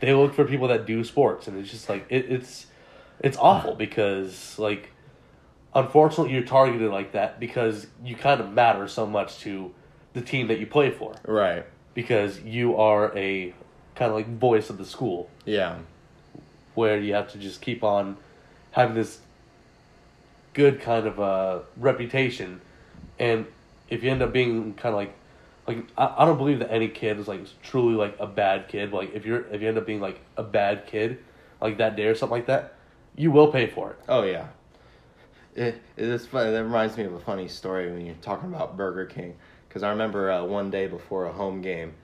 [0.00, 2.66] They look for people that do sports and it's just like it, it's
[3.20, 4.90] it's awful because like
[5.74, 9.72] unfortunately you're targeted like that because you kind of matter so much to
[10.12, 11.66] the team that you play for right.
[11.94, 13.52] because you are a
[13.96, 15.78] kind of like voice of the school Yeah,
[16.74, 18.16] where you have to just keep on
[18.72, 19.20] having this
[20.52, 22.60] good kind of uh, reputation
[23.18, 23.46] and
[23.88, 25.14] if you end up being kind of like
[25.66, 28.92] like I, I don't believe that any kid is like truly like a bad kid
[28.92, 31.18] like if you're if you end up being like a bad kid
[31.60, 32.74] like that day or something like that
[33.16, 34.48] you will pay for it Oh yeah.
[35.54, 36.50] It, it is funny.
[36.50, 39.36] That reminds me of a funny story when you're talking about Burger King.
[39.68, 41.94] Because I remember uh, one day before a home game,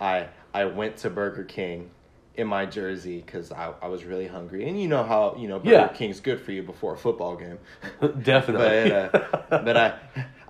[0.00, 1.90] I I went to Burger King
[2.34, 4.68] in my jersey because I, I was really hungry.
[4.68, 5.88] And you know how you know Burger Yeah.
[5.88, 7.58] King's good for you before a football game.
[8.22, 9.98] definitely but uh, but I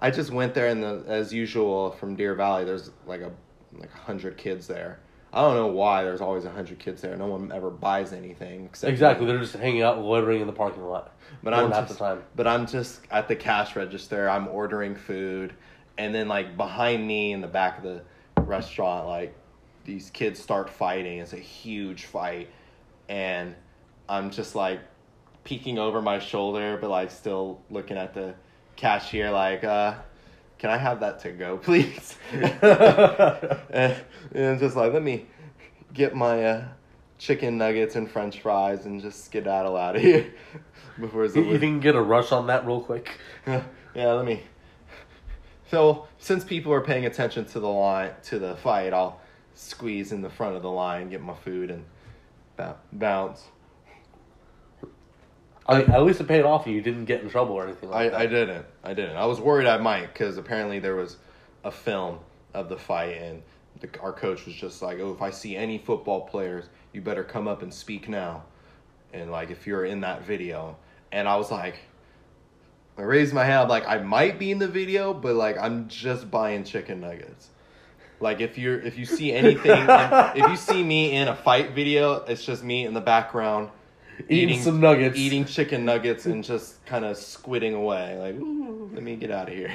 [0.00, 3.32] I just went there and the, as usual from Deer Valley there's like a
[3.76, 5.00] like a hundred kids there.
[5.34, 7.16] I don't know why there's always a hundred kids there.
[7.16, 10.84] No one ever buys anything except exactly they're just hanging out loitering in the parking
[10.84, 14.28] lot But I'm just, the time but I'm just at the cash register.
[14.28, 15.54] I'm ordering food,
[15.98, 18.02] and then like behind me in the back of the
[18.36, 19.34] restaurant, like
[19.84, 21.18] these kids start fighting.
[21.18, 22.48] It's a huge fight,
[23.08, 23.54] and
[24.08, 24.80] I'm just like
[25.44, 28.34] peeking over my shoulder, but like still looking at the
[28.76, 29.94] cashier, like, uh,
[30.58, 32.16] can I have that to go, please?
[32.32, 32.62] and,
[34.32, 35.26] and just like, let me
[35.92, 36.68] get my uh,
[37.18, 40.32] chicken nuggets and French fries and just skedaddle out of here
[41.00, 43.10] before it's you, you can get a rush on that real quick
[43.94, 44.42] yeah, let me.
[45.70, 49.20] So, since people are paying attention to the line to the fight, I'll
[49.54, 51.84] squeeze in the front of the line, get my food, and
[52.92, 53.44] bounce.
[55.66, 58.10] I at least it paid off and you didn't get in trouble or anything like
[58.10, 58.66] that I, I didn't.
[58.82, 59.16] I didn't.
[59.16, 61.18] I was worried I might because apparently there was
[61.64, 62.18] a film
[62.52, 63.42] of the fight, and
[63.80, 67.24] the, our coach was just like, "Oh, if I see any football players, you better
[67.24, 68.42] come up and speak now."
[69.12, 70.76] And like, if you're in that video,
[71.12, 71.76] and I was like,
[72.98, 73.60] I raised my hand.
[73.60, 77.48] I'm like, I might be in the video, but like, I'm just buying chicken nuggets.
[78.22, 82.24] Like, if you're if you see anything, if you see me in a fight video,
[82.24, 83.70] it's just me in the background
[84.28, 85.18] Eating some nuggets.
[85.18, 88.16] eating chicken nuggets, and just kind of squidding away.
[88.18, 89.74] Like, ooh, let me get out of here.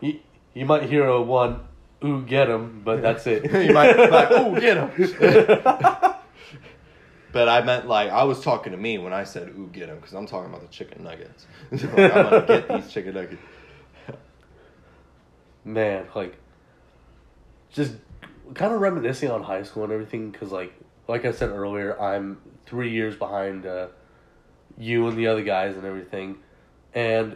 [0.00, 0.18] You,
[0.54, 1.60] you might hear a one,
[2.04, 3.44] ooh, get him, but that's it.
[3.66, 4.90] you might be like, ooh, get him.
[7.32, 9.96] but I meant like I was talking to me when I said, ooh, get him,
[9.96, 11.46] because I'm talking about the chicken nuggets.
[11.70, 13.42] like, I'm gonna get these chicken nuggets.
[15.64, 16.36] Man, like,
[17.72, 17.94] just
[18.54, 20.72] kind of reminiscing on high school and everything, because, like,
[21.08, 23.88] like I said earlier, I'm three years behind uh,
[24.78, 26.38] you and the other guys and everything.
[26.94, 27.32] And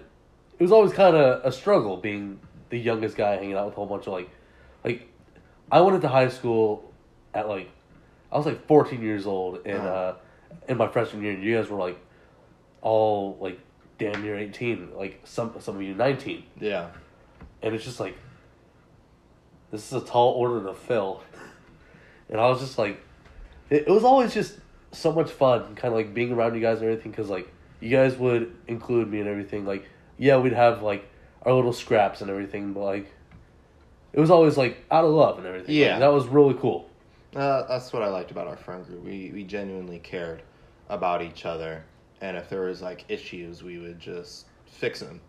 [0.59, 3.77] it was always kind of a struggle being the youngest guy hanging out with a
[3.77, 4.31] whole bunch of like,
[4.85, 5.09] like,
[5.71, 6.93] I went into high school
[7.33, 7.71] at like,
[8.33, 9.89] I was like fourteen years old, and Uh-huh.
[9.89, 10.15] uh,
[10.69, 11.99] in my freshman year, and you guys were like,
[12.83, 13.59] all like
[13.99, 16.89] damn near eighteen, like some some of you nineteen, Yeah.
[17.63, 18.17] and it's just like,
[19.75, 21.23] this is a tall order to fill,
[22.29, 23.01] and I was just like,
[23.71, 24.59] it, it was always just
[24.93, 27.91] so much fun, kind of like being around you guys and everything, because like you
[27.91, 29.67] guys would include me and everything.
[29.67, 31.09] Like, yeah, we'd have like
[31.43, 33.13] our little scraps and everything, but like,
[34.13, 35.75] it was always like out of love and everything.
[35.75, 35.99] Like, Yeah.
[35.99, 36.89] that was really cool.
[37.35, 39.03] Uh, that's what I liked about our friend group.
[39.05, 40.43] We we genuinely cared
[40.89, 41.83] about each other,
[42.21, 45.21] and if there was like issues, we would just fix them.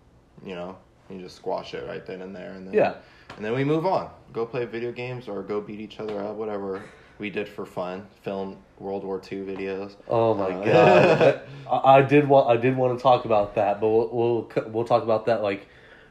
[0.46, 0.78] You know,
[1.10, 2.94] you just squash it right then and there, and then Yeah.
[3.36, 4.10] And then we move on.
[4.34, 6.84] Go play video games or go beat each other up, whatever
[7.20, 8.06] we did for fun.
[8.24, 9.96] Film World War II videos.
[10.08, 13.80] Oh my Uh, god, I, I did want I did want to talk about that,
[13.80, 15.68] but we'll we'll we'll talk about that like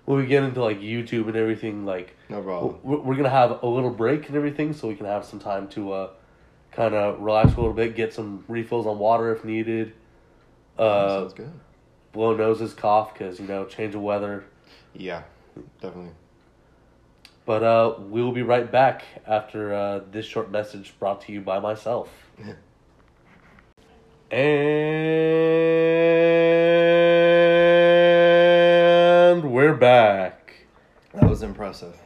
[0.07, 1.85] when we get into like YouTube and everything.
[1.85, 2.77] Like, No problem.
[2.83, 5.69] we're, we're gonna have a little break and everything, so we can have some time
[5.69, 6.11] to uh,
[6.73, 9.93] kind of relax a little bit, get some refills on water if needed.
[10.79, 11.53] Uh, Sounds good.
[12.13, 14.45] blow noses, cough, because you know change of weather.
[14.95, 15.23] Yeah,
[15.81, 16.13] definitely.
[17.47, 21.41] But uh, we will be right back after uh, this short message brought to you
[21.41, 22.11] by myself.
[24.31, 24.43] And
[29.53, 30.67] we're back.
[31.13, 31.97] That was impressive.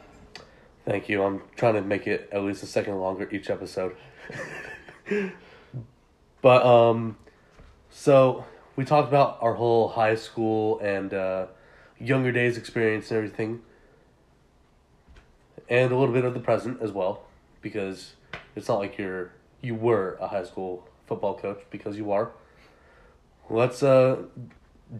[0.85, 1.23] Thank you.
[1.23, 3.95] I'm trying to make it at least a second longer each episode.
[6.41, 7.17] but um
[7.89, 11.47] so we talked about our whole high school and uh
[11.99, 13.61] younger days experience and everything.
[15.69, 17.21] And a little bit of the present as well
[17.61, 18.13] because
[18.55, 22.31] it's not like you're you were a high school football coach because you are.
[23.49, 24.23] Let's uh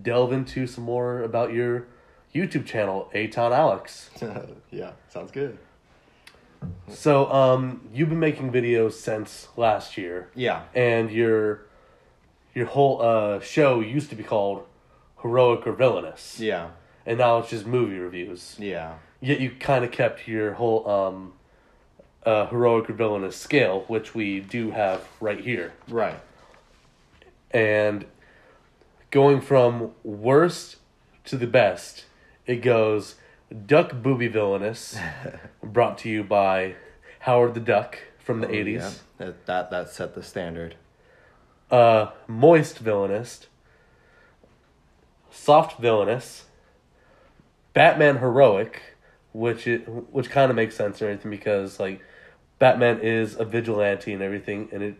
[0.04, 1.88] delve into some more about your
[2.36, 4.54] YouTube channel, ATownAlex.
[4.72, 5.58] yeah, sounds good.
[6.90, 10.64] So, um, you've been making videos since last year, Yeah.
[10.76, 11.62] and your
[12.54, 14.66] your whole uh show used to be called
[15.22, 16.70] Heroic or Villainous, Yeah.
[17.06, 18.56] And now it's just movie reviews.
[18.60, 18.96] Yeah.
[19.22, 21.34] Yet you kind of kept your whole um
[22.26, 26.20] uh heroic or villainous scale, which we do have right here, Right.
[27.52, 28.06] and
[29.12, 30.78] going from worst
[31.26, 32.06] to the best,
[32.46, 33.16] it goes
[33.66, 34.98] Duck Booby Villainous,
[35.64, 36.76] brought to you by
[37.22, 38.60] Howard the Duck from the Oh, Yeah.
[38.60, 39.04] eighties.
[39.18, 40.76] That, that that set the standard.
[41.72, 43.48] uh, moist villainous,
[45.32, 46.46] soft villainous,
[47.74, 48.82] Batman heroic,
[49.34, 52.02] which it which kind of makes sense or anything because like
[52.58, 54.96] Batman is a vigilante and everything, and it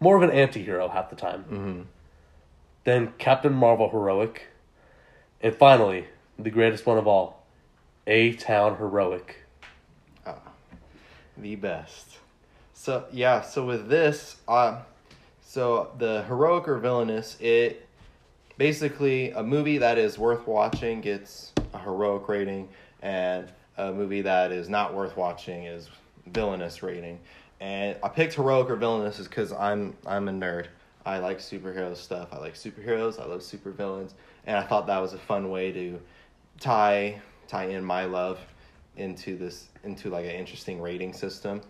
[0.00, 1.44] more of an anti-hero half the time.
[1.44, 1.80] Mm-hmm.
[2.84, 4.48] Then Captain Marvel heroic,
[5.40, 6.06] and finally
[6.38, 7.44] the greatest one of all,
[8.06, 9.36] A Town heroic.
[11.36, 12.18] The best.
[12.74, 14.80] So yeah, so with this, uh,
[15.42, 17.88] so the heroic or villainous, it
[18.58, 22.68] basically a movie that is worth watching gets a heroic rating,
[23.00, 25.88] and a movie that is not worth watching is
[26.26, 27.18] villainous rating.
[27.60, 30.66] And I picked heroic or villainous is because I'm I'm a nerd.
[31.04, 32.28] I like superhero stuff.
[32.32, 33.20] I like superheroes.
[33.20, 34.12] I love supervillains,
[34.46, 36.00] and I thought that was a fun way to
[36.60, 38.38] tie tie in my love
[38.96, 41.60] into this into like an interesting rating system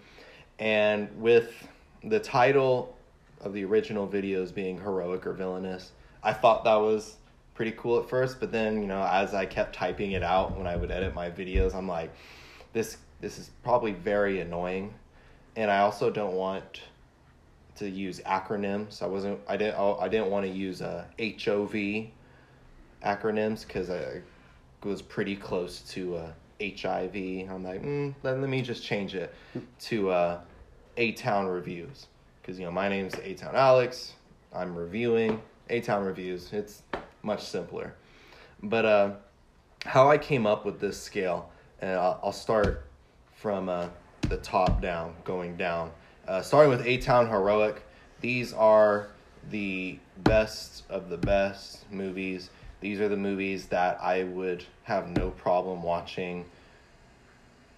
[0.59, 1.69] and with
[2.05, 2.97] the title
[3.41, 7.17] of the original videos being heroic or villainous i thought that was
[7.63, 10.67] pretty cool at first but then you know as i kept typing it out when
[10.67, 12.13] i would edit my videos i'm like
[12.73, 14.93] this this is probably very annoying
[15.55, 16.81] and i also don't want
[17.77, 21.73] to use acronyms i wasn't i didn't i didn't want to use uh, hov
[23.05, 24.21] acronyms because i
[24.83, 27.15] was pretty close to uh, HIV.
[27.15, 29.33] I'm like, mm, let, let me just change it
[29.83, 30.41] to uh,
[30.97, 32.07] A Town Reviews.
[32.41, 34.11] Because, you know, my name's ATownAlex.
[34.53, 36.53] I'm reviewing A Town Reviews.
[36.53, 36.83] It's
[37.23, 37.95] much simpler.
[38.63, 39.11] But uh,
[39.85, 41.51] how I came up with this scale,
[41.81, 42.87] and I'll, I'll start
[43.35, 43.89] from uh,
[44.29, 45.91] the top down, going down.
[46.27, 47.83] Uh, starting with A Town Heroic,
[48.21, 49.09] these are
[49.51, 52.51] the best of the best movies.
[52.81, 56.45] These are the movies that I would have no problem watching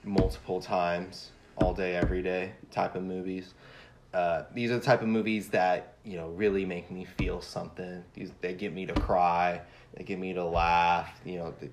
[0.02, 3.54] multiple times, all day, every day type of movies.
[4.12, 8.04] Uh, these are the type of movies that you know really make me feel something.
[8.14, 9.60] These they get me to cry,
[9.94, 11.10] they get me to laugh.
[11.24, 11.70] You know, they,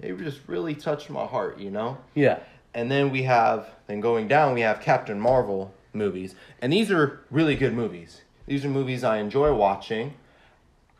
[0.00, 1.58] they just really touch my heart.
[1.58, 1.98] You know.
[2.14, 2.40] Yeah,
[2.74, 6.34] And then we have, then going down, we have Captain Marvel movies.
[6.60, 8.22] And these are really good movies.
[8.46, 10.14] These are movies I enjoy watching.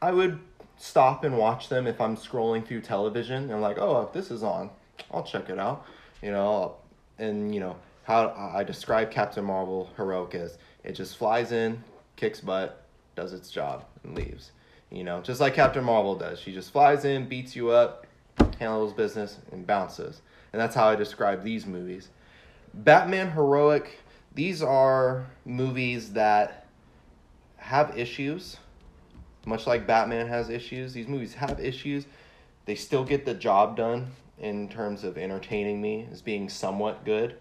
[0.01, 0.39] I would
[0.77, 4.43] stop and watch them if I'm scrolling through television and like, oh, if this is
[4.43, 4.71] on,
[5.11, 5.87] I'll check it out.
[6.23, 6.77] You know,
[7.19, 11.83] and you know how I describe Captain Marvel heroic as it just flies in,
[12.17, 12.85] kicks butt,
[13.15, 14.53] does its job, and leaves.
[14.91, 16.39] You know, just like Captain Marvel does.
[16.39, 18.07] She just flies in, beats you up,
[18.59, 20.21] handles business, and bounces.
[20.53, 22.11] And that's how I describe these movies.
[22.75, 23.99] Batman Heroic,
[24.35, 26.67] these are movies that
[27.57, 28.59] have issues,
[29.47, 30.93] much like Batman has issues.
[30.93, 32.07] These movies have issues.
[32.67, 37.37] They still get the job done in terms of entertaining me as being somewhat good.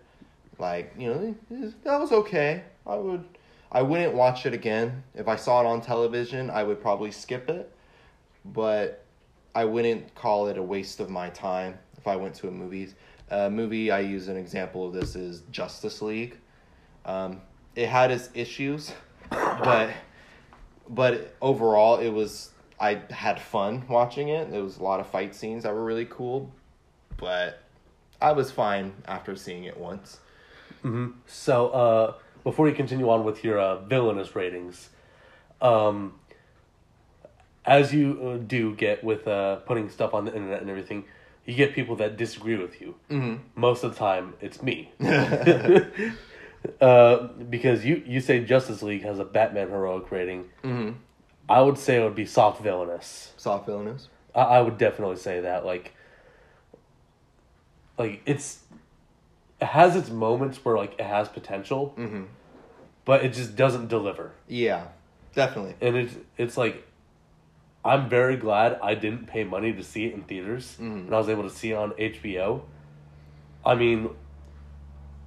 [0.58, 1.36] Like, you know,
[1.84, 2.64] that was okay.
[2.86, 3.24] I would
[3.72, 5.04] I wouldn't watch it again.
[5.16, 7.72] If I saw it on television, I would probably skip it.
[8.44, 9.06] But
[9.54, 12.96] I wouldn't call it a waste of my time if I went to a movies.
[13.30, 16.38] A movie I use an example of this is Justice League.
[17.06, 17.42] Um,
[17.76, 18.92] it had its issues,
[19.30, 19.92] but
[20.90, 24.52] but overall it was I had fun watching it.
[24.52, 26.52] There was a lot of fight scenes that were really cool,
[27.18, 27.62] but
[28.22, 30.20] I was fine after seeing it once.
[30.84, 31.12] Mm-hmm.
[31.28, 32.14] So uh,
[32.44, 34.90] before you continue on with your uh, villainous ratings,
[35.62, 36.20] um,
[37.66, 41.06] as you uh, do get with uh, putting stuff on the internet and everything,
[41.46, 42.96] you get people that disagree with you.
[43.10, 43.44] Mm-hmm.
[43.56, 44.92] Most of the time, it's me.
[46.82, 50.50] uh, because you, you say Justice League has a Batman heroic rating.
[50.64, 50.98] Mm-hmm.
[51.50, 53.34] I would say it would be soft villainous.
[53.38, 54.08] Soft villainous.
[54.34, 55.66] I, I would definitely say that.
[55.66, 55.94] Like,
[57.98, 58.61] like it's
[59.62, 62.24] it has its moments where like it has potential, Mm-hmm.
[63.06, 64.32] but it just doesn't deliver.
[64.48, 64.88] Yeah,
[65.36, 65.76] definitely.
[65.82, 66.88] And it's it's like
[67.84, 71.06] I'm very glad I didn't pay money to see it in theaters Mhm.
[71.08, 72.62] and I was able to see it on HBO.
[73.66, 74.10] I mean,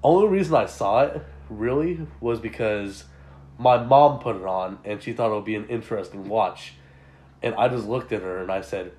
[0.03, 3.05] only reason I saw it really was because
[3.59, 6.75] my mom put it on and she thought it would be an interesting watch.
[7.43, 8.93] And I just looked at her and I said,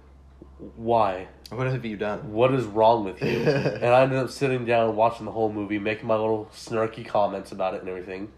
[0.76, 1.28] "Why?
[1.50, 2.32] What have you done?
[2.34, 5.80] What is wrong with you?" and I ended up sitting down watching the whole movie,
[5.80, 8.32] making my little snarky comments about it and everything.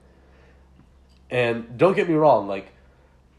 [1.30, 2.72] And don't get me wrong, like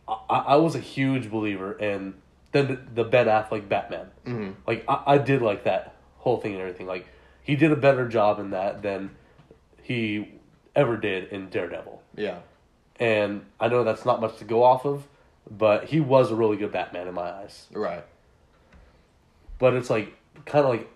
[0.08, 2.14] I, I was a huge believer in
[2.52, 4.10] the the Ben Affleck Batman.
[4.26, 4.50] Mm-hmm.
[4.66, 6.86] Like I, I did like that whole thing and everything.
[6.86, 7.08] Like
[7.42, 9.10] he did a better job in that than
[9.82, 10.34] he
[10.74, 12.02] ever did in Daredevil.
[12.16, 12.38] Yeah.
[13.00, 15.06] And I know that's not much to go off of,
[15.50, 17.66] but he was a really good Batman in my eyes.
[17.72, 18.04] Right.
[19.58, 20.14] But it's like
[20.46, 20.88] kind of like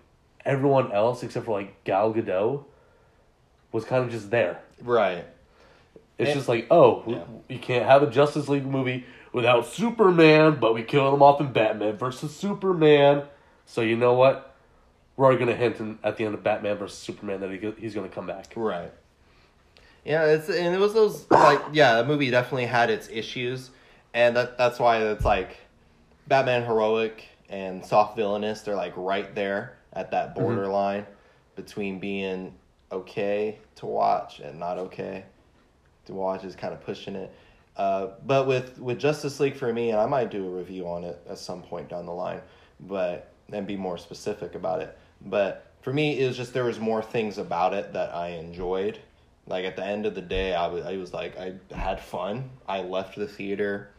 [0.45, 2.63] everyone else except for like Gal Gadot
[3.71, 4.59] was kind of just there.
[4.81, 5.25] Right.
[6.17, 7.23] It's And- just like, oh, Yeah.
[7.49, 11.51] you can't have a Justice League movie without Superman, but we killed him off in
[11.51, 13.23] Batman versus Superman.
[13.65, 14.51] So you know what?
[15.15, 17.93] We're already gonna hint in, at the end of Batman versus Superman that he, he's
[17.95, 18.53] gonna come back.
[18.55, 18.91] Right.
[20.05, 23.69] Yeah, it's and it was those like yeah, the movie definitely had its issues,
[24.13, 25.55] and that that's why it's like
[26.27, 28.61] Batman heroic and soft villainous.
[28.61, 31.05] They're like right there at that borderline
[31.55, 32.53] between being
[32.91, 35.25] okay to watch and not okay
[36.05, 37.33] to watch is kind of pushing it.
[37.75, 41.03] Uh, but with with Justice League for me, and I might do a review on
[41.03, 42.41] it at some point down the line,
[42.79, 44.97] but and be more specific about it.
[45.21, 48.99] But for me, it was just there was more things about it that I enjoyed.
[49.47, 52.51] Like at the end of the day, I was I was like I had fun.
[52.67, 53.89] I left the theater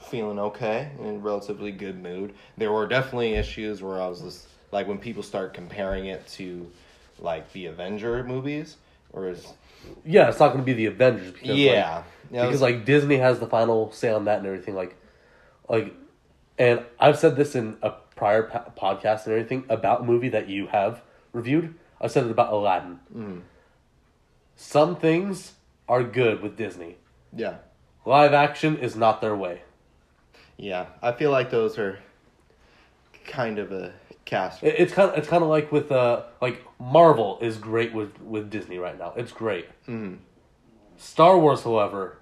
[0.00, 2.34] feeling okay in relatively good mood.
[2.56, 6.70] There were definitely issues where I was just like when people start comparing it to
[7.18, 8.76] like the Avenger movies,
[9.12, 9.46] or is
[10.04, 13.16] Yeah, it's not gonna be the Avengers because yeah, like, Yeah, because was- like Disney
[13.16, 14.74] has the final say on that and everything.
[14.74, 14.96] Like,
[15.68, 15.94] like,
[16.58, 20.48] and I've said this in a prior po- podcast and everything about a movie that
[20.48, 21.74] you have reviewed.
[22.00, 23.00] I said it about Aladdin.
[23.14, 23.40] Mhm.
[24.56, 25.54] Some things
[25.88, 26.96] are good with Disney.
[27.34, 27.56] yeah,
[28.06, 29.62] Live action is not their way.
[30.62, 30.86] Yeah.
[31.02, 31.98] I feel like those are
[33.24, 33.92] kind of a
[34.24, 34.62] cast.
[34.62, 38.20] It- It's kind of it's kind of like with uh like Marvel is great with
[38.20, 39.12] with Disney right now.
[39.16, 39.66] It's great.
[39.86, 40.18] Mhm.
[40.98, 42.18] Star Wars, however,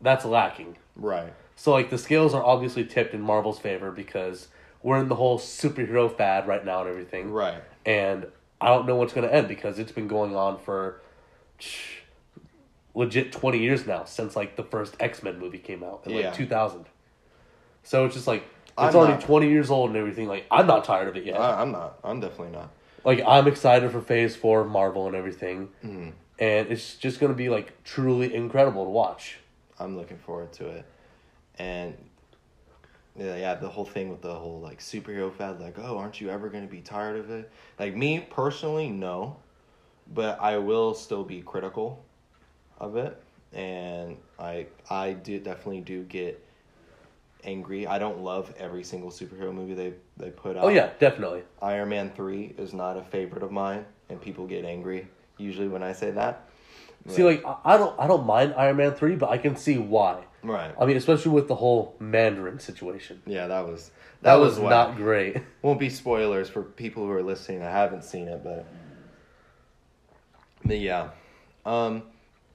[0.00, 0.76] that's lacking.
[0.96, 1.32] Right.
[1.56, 4.48] So like the scales are obviously tipped in Marvel's favor because
[4.82, 7.32] we're in the whole superhero fad right now and everything.
[7.32, 7.62] Right.
[7.86, 8.26] And
[8.60, 11.00] I don't know what's going to end because it's been going on for
[12.94, 16.26] legit 20 years now since like the first X-Men movie came out in Yeah.
[16.28, 16.86] like 2000.
[17.88, 20.66] So it's just like it's I'm already not- 20 years old and everything like I'm
[20.66, 21.40] not tired of it yet.
[21.40, 21.98] I, I'm not.
[22.04, 22.68] I'm definitely not.
[23.02, 25.70] like I'm excited for Phase 4 of Marvel and everything.
[25.82, 26.12] Mhm.
[26.38, 29.38] And it's just going to be like truly incredible to watch.
[29.80, 30.84] I'm looking forward to it,
[31.58, 31.96] and
[33.16, 36.28] yeah, yeah, the whole thing with the whole like superhero fad, like, oh, aren't you
[36.30, 37.50] ever gonna be tired of it?
[37.78, 39.36] Like me personally, no,
[40.12, 42.04] but I will still be critical
[42.78, 43.20] of it,
[43.52, 46.44] and I I do definitely do get
[47.48, 47.86] angry.
[47.86, 50.64] I don't love every single superhero movie they they put out.
[50.64, 51.42] Oh yeah, definitely.
[51.62, 55.82] Iron Man three is not a favorite of mine, and people get angry usually when
[55.82, 56.44] I say that.
[57.06, 60.24] See, like I- don't I don't mind Iron Man three, but I can see why.
[60.42, 60.72] Right.
[60.80, 63.22] I mean, especially with the whole Mandarin situation.
[63.26, 63.90] Yeah, that was
[64.22, 65.38] That, was, why- not great.
[65.62, 67.62] Won't be spoilers for people who are listening.
[67.62, 68.64] I haven't seen it, but,
[70.64, 71.10] but yeah.
[71.66, 72.02] Um,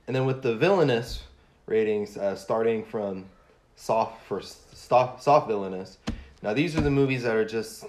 [0.07, 1.23] and then with the villainous
[1.65, 3.25] ratings, uh, starting from
[3.75, 5.97] soft for soft, soft villainous.
[6.41, 7.85] Now these are the movies that are just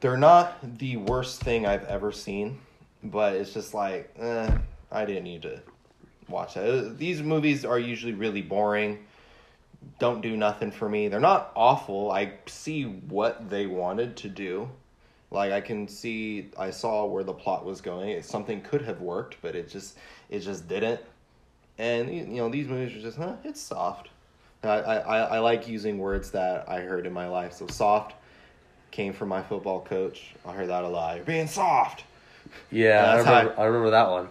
[0.00, 2.58] they're not the worst thing I've ever seen,
[3.02, 4.56] but it's just like eh,
[4.90, 5.60] I didn't need to
[6.28, 6.68] watch that.
[6.68, 9.06] Uh, These movies are usually really boring
[9.98, 11.08] don't do nothing for me.
[11.08, 12.10] They're not awful.
[12.10, 14.68] I see what they wanted to do.
[15.30, 18.22] Like I can see I saw where the plot was going.
[18.22, 19.96] Something could have worked, but it just
[20.28, 21.00] it just didn't.
[21.78, 24.08] And you know, these movies are just, huh, it's soft.
[24.66, 27.52] I, I, I like using words that I heard in my life.
[27.52, 28.14] So soft
[28.90, 30.34] came from my football coach.
[30.44, 31.16] I heard that a lot.
[31.16, 32.04] You're being soft.
[32.70, 33.60] Yeah, I remember.
[33.60, 34.28] I, remember that one.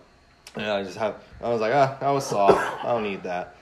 [0.55, 2.83] And I just have, I was like, ah, that was soft.
[2.83, 3.55] I don't need that.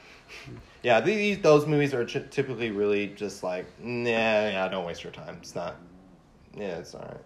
[0.83, 5.13] Yeah, these those movies are ch- typically really just like, nah, yeah, don't waste your
[5.13, 5.37] time.
[5.41, 5.75] It's not,
[6.55, 7.23] yeah, it's all right.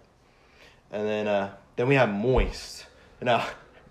[0.92, 2.86] And then, uh, then we have moist.
[3.22, 3.48] Now,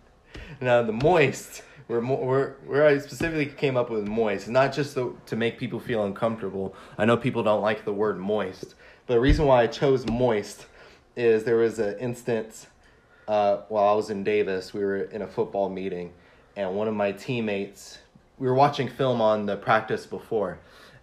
[0.60, 4.94] now the moist, where mo- where where I specifically came up with moist, not just
[4.94, 6.74] to make people feel uncomfortable.
[6.98, 8.74] I know people don't like the word moist,
[9.06, 10.66] but the reason why I chose moist
[11.16, 12.66] is there was an instance
[13.28, 16.12] uh, while I was in Davis, we were in a football meeting,
[16.56, 17.98] and one of my teammates,
[18.38, 20.58] we were watching film on the practice before,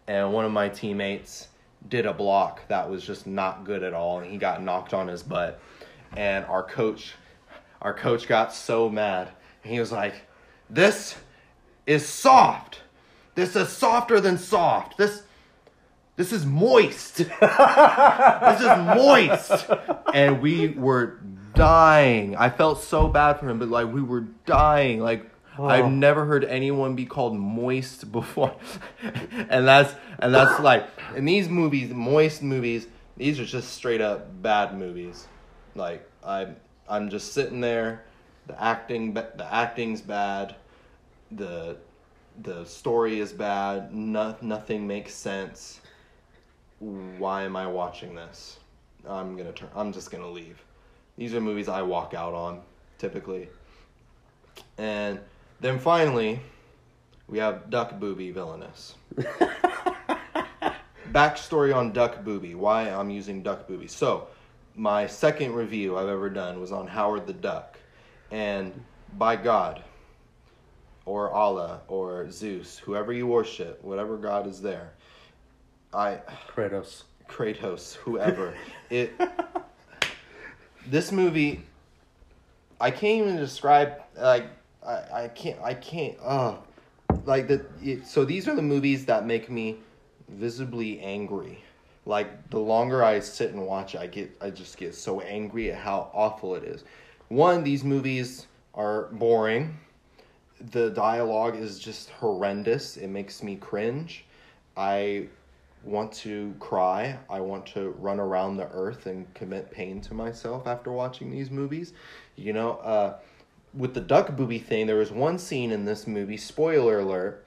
[0.08, 1.50] and one of my teammates
[1.90, 5.08] did a block that was just not good at all, and he got knocked on
[5.08, 5.60] his butt,
[6.16, 7.14] and our coach,
[7.82, 9.30] our coach got so mad,
[9.64, 10.16] and he was like,
[10.74, 11.16] "This
[11.86, 12.82] is soft.
[13.36, 14.98] This is softer than soft.
[14.98, 15.24] This."
[16.16, 17.18] This is moist.
[17.18, 19.66] this is moist.
[20.14, 21.20] And we were
[21.56, 22.36] dying.
[22.36, 25.00] I felt so bad for him, but like we were dying.
[25.00, 25.66] Like Oh.
[25.66, 28.56] I've never heard anyone be called moist before.
[29.50, 34.42] and that's and that's like in these movies, moist movies, these are just straight up
[34.42, 35.28] bad movies.
[35.76, 36.56] Like I'm,
[36.90, 38.04] I'm just sitting there,
[38.48, 40.56] the acting the acting's bad,
[41.32, 41.78] the
[42.42, 45.82] the story is bad, no, nothing makes sense
[47.18, 48.60] why am I watching this?
[49.08, 49.70] I'm gonna turn.
[49.76, 50.64] I'm just gonna leave.
[51.18, 52.62] These are movies I walk out on
[52.98, 53.50] typically.
[54.78, 55.20] And
[55.62, 56.40] then finally,
[57.28, 58.96] we have Duck Booby Villainous.
[61.12, 62.56] Backstory on Duck Booby.
[62.56, 63.88] Why I'm using Duck Booby.
[63.88, 64.28] So,
[64.76, 67.78] my second review I've ever done was on Howard the Duck,
[68.32, 68.74] and
[69.18, 69.84] by God,
[71.06, 74.94] or Allah, or Zeus, whoever you worship, whatever God is there,
[75.94, 77.04] I Kratos.
[77.28, 78.54] Kratos, whoever.
[78.90, 79.14] it
[80.88, 81.64] this movie
[82.80, 84.48] I can't even describe like
[84.86, 86.56] I, I can't I can't uh
[87.26, 89.78] like the it, so these are the movies that make me
[90.28, 91.64] visibly angry.
[92.06, 95.78] Like the longer I sit and watch, I get I just get so angry at
[95.78, 96.84] how awful it is.
[97.30, 99.78] One, these movies are boring.
[100.72, 102.98] The dialogue is just horrendous.
[102.98, 104.26] It makes me cringe.
[104.78, 105.28] I
[105.84, 107.18] want to cry.
[107.30, 111.52] I want to run around the earth and commit pain to myself after watching these
[111.52, 111.94] movies.
[112.36, 113.18] You know, uh,
[113.74, 117.46] with the duck booby thing, there was one scene in this movie, spoiler alert.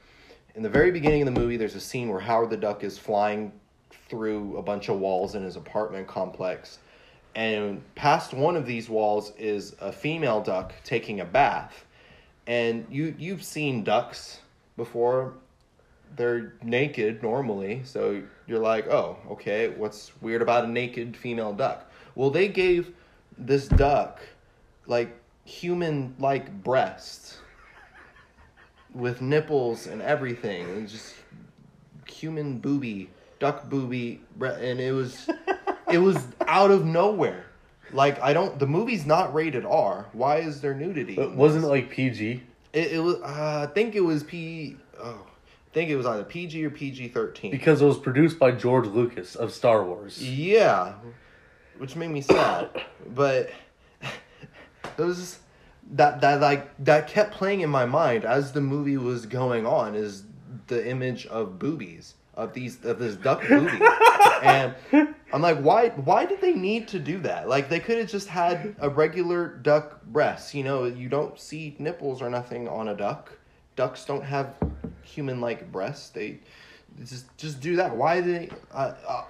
[0.54, 2.98] In the very beginning of the movie, there's a scene where Howard the Duck is
[2.98, 3.52] flying
[4.08, 6.78] through a bunch of walls in his apartment complex.
[7.34, 11.84] And past one of these walls is a female duck taking a bath.
[12.46, 14.40] And you you've seen ducks
[14.76, 15.34] before
[16.14, 21.90] they're naked normally, so you're like, oh, okay, what's weird about a naked female duck?
[22.14, 22.94] Well, they gave
[23.36, 24.20] this duck
[24.86, 27.38] like human like breasts
[28.94, 31.14] with nipples and everything, and just
[32.06, 35.28] human booby, duck booby, and it was
[35.90, 37.45] it was out of nowhere.
[37.92, 40.06] Like I don't, the movie's not rated R.
[40.12, 41.14] Why is there nudity?
[41.14, 42.42] But wasn't it like PG?
[42.72, 43.16] It, it was.
[43.16, 44.76] Uh, I think it was P.
[44.98, 47.50] Oh, I think it was either PG or PG thirteen.
[47.50, 50.22] Because it was produced by George Lucas of Star Wars.
[50.22, 50.94] Yeah,
[51.78, 52.68] which made me sad,
[53.14, 53.50] but
[54.02, 55.38] it was
[55.92, 59.94] that that like that kept playing in my mind as the movie was going on.
[59.94, 60.24] Is
[60.66, 63.80] the image of boobies of these of this duck movie.
[64.42, 64.74] and
[65.32, 67.48] I'm like, why why did they need to do that?
[67.48, 70.54] Like they could have just had a regular duck breast.
[70.54, 73.32] You know, you don't see nipples or nothing on a duck.
[73.74, 74.54] Ducks don't have
[75.02, 76.10] human like breasts.
[76.10, 76.40] They
[77.04, 77.96] just just do that.
[77.96, 78.50] Why they?
[78.72, 79.24] Uh, uh,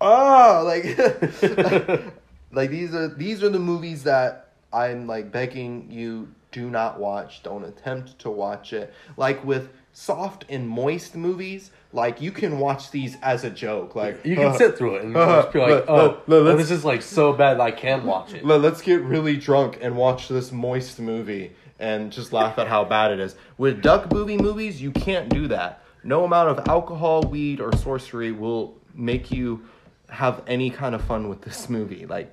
[0.00, 0.84] oh, like
[2.52, 7.42] like these are these are the movies that I'm like begging you do not watch.
[7.42, 8.92] Don't attempt to watch it.
[9.16, 13.96] Like with soft and moist movies, like you can watch these as a joke.
[13.96, 16.42] Like You can uh, sit through it and uh, just be like, let- oh, let-
[16.42, 18.44] let- oh, this is like so bad I can watch it.
[18.44, 22.84] let- let's get really drunk and watch this moist movie and just laugh at how
[22.84, 23.36] bad it is.
[23.56, 25.82] With duck booby movies, you can't do that.
[26.04, 29.64] No amount of alcohol, weed, or sorcery will make you
[30.10, 32.04] have any kind of fun with this movie.
[32.04, 32.30] Like,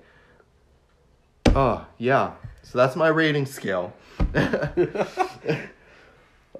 [1.56, 2.32] oh, yeah.
[2.64, 3.94] So that's my rating scale.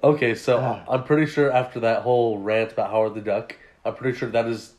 [0.04, 0.84] Okay, so Ah.
[0.86, 4.46] I'm pretty sure after that whole rant about Howard the Duck, I'm pretty sure that
[4.46, 4.74] is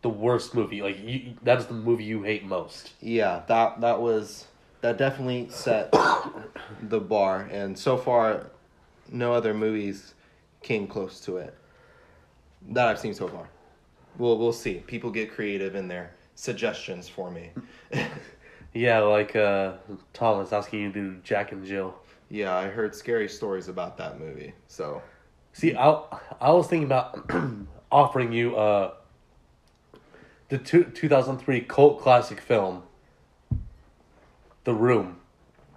[0.00, 0.80] the worst movie.
[0.80, 2.92] Like you, that is the movie you hate most.
[3.00, 4.46] yeah, that that was
[4.80, 5.92] that definitely set
[6.82, 8.46] the bar, and so far,
[9.10, 10.14] no other movies
[10.62, 11.54] came close to it
[12.70, 13.48] that I've seen so far.
[14.16, 14.76] We'll we'll see.
[14.86, 17.50] People get creative in their suggestions for me.
[18.74, 19.72] Yeah, like uh,
[20.12, 21.94] Thomas asking you to do Jack and Jill.
[22.28, 24.54] Yeah, I heard scary stories about that movie.
[24.68, 25.02] So
[25.52, 26.02] See, I
[26.40, 27.30] I was thinking about
[27.92, 28.94] offering you uh
[30.48, 32.84] the two, 2003 cult classic film,
[34.64, 35.18] The Room,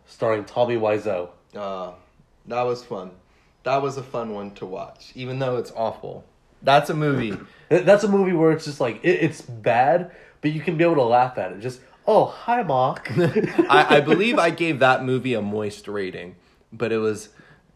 [0.05, 1.29] starring Tommy Wiseau.
[1.55, 1.93] uh,
[2.45, 3.11] that was fun.
[3.63, 6.23] That was a fun one to watch, even though it's awful.
[6.61, 7.35] That's a movie.
[7.69, 10.95] That's a movie where it's just like it, it's bad, but you can be able
[10.95, 11.59] to laugh at it.
[11.61, 13.11] Just oh hi, Mark.
[13.17, 16.35] I, I believe I gave that movie a moist rating,
[16.73, 17.29] but it was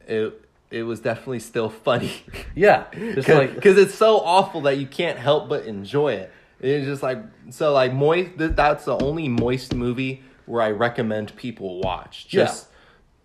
[0.08, 2.26] it it was definitely still funny.
[2.56, 6.32] yeah, just like because it's so awful that you can't help but enjoy it.
[6.60, 7.20] It's just like
[7.52, 8.38] so like moist.
[8.40, 12.28] Th- that's the only moist movie where I recommend people watch.
[12.30, 12.46] Yeah.
[12.46, 12.68] Just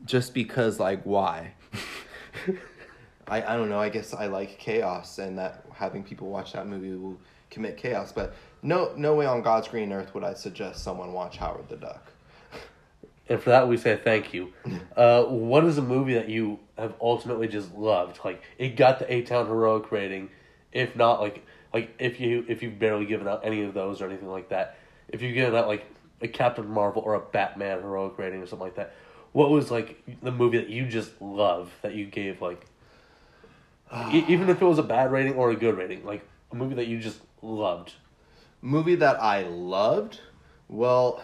[0.05, 1.55] just because like why.
[3.27, 3.79] I, I don't know.
[3.79, 7.19] I guess I like chaos, and that having people watch that movie will
[7.51, 8.13] commit chaos.
[8.13, 11.77] But no, no way on God's green earth would I suggest someone watch Howard the
[11.77, 12.13] Duck.
[13.29, 14.53] And for that, we say thank you.
[14.97, 18.19] Uh, what is a movie that you have ultimately just loved?
[18.25, 20.29] Like it got the A Town heroic rating.
[20.73, 24.07] If not, like like if you if you've barely given out any of those or
[24.07, 24.77] anything like that,
[25.09, 25.87] if you've given out like
[26.21, 28.93] a Captain Marvel or a Batman heroic rating or something like that,
[29.31, 32.67] what was like the movie that you just love that you gave like,
[34.13, 36.75] e- even if it was a bad rating or a good rating, like a movie
[36.75, 37.93] that you just loved.
[38.61, 40.21] Movie that I loved,
[40.69, 41.23] well,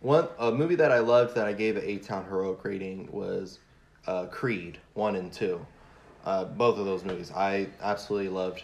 [0.00, 3.58] one a movie that I loved that I gave an A Town heroic rating was
[4.06, 5.64] uh, Creed one and two.
[6.24, 8.62] Uh, both of those movies, I absolutely loved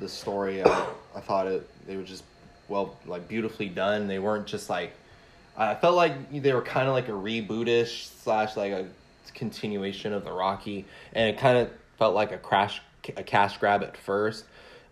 [0.00, 0.62] the story.
[0.64, 2.24] I, I thought it they were just
[2.68, 4.06] well like beautifully done.
[4.06, 4.92] They weren't just like
[5.56, 8.86] I felt like they were kind of like a rebootish slash like a
[9.34, 12.80] continuation of the Rocky, and it kind of felt like a crash
[13.16, 14.44] a cash grab at first,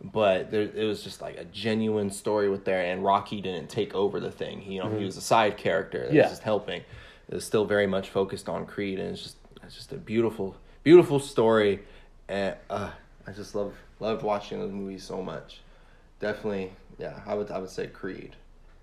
[0.03, 3.95] but there it was just like a genuine story with there, and Rocky didn't take
[3.95, 4.63] over the thing.
[4.71, 6.23] You know, he was a side character that Yeah.
[6.23, 6.83] was just helping.
[7.29, 10.57] It was still very much focused on Creed, and it's just it's just a beautiful
[10.83, 11.81] beautiful story,
[12.29, 12.91] and uh,
[13.27, 15.61] I just love loved watching those movies so much.
[16.21, 18.35] Definitely, yeah, I would I would say Creed.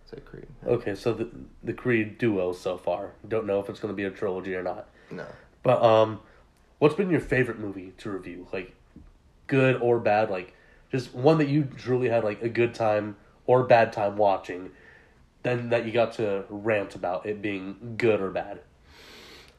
[0.09, 0.47] Say Creed.
[0.65, 1.29] Okay, so the
[1.63, 3.11] the Creed duo so far.
[3.27, 4.87] Don't know if it's going to be a trilogy or not.
[5.11, 5.25] No.
[5.63, 6.21] But um,
[6.79, 8.47] what's been your favorite movie to review?
[8.53, 8.71] Like,
[9.47, 10.29] good or bad?
[10.29, 10.53] Like,
[10.91, 13.15] just one that you truly had like a good time
[13.45, 14.71] or bad time watching,
[15.43, 18.59] then that you got to rant about it being good or bad.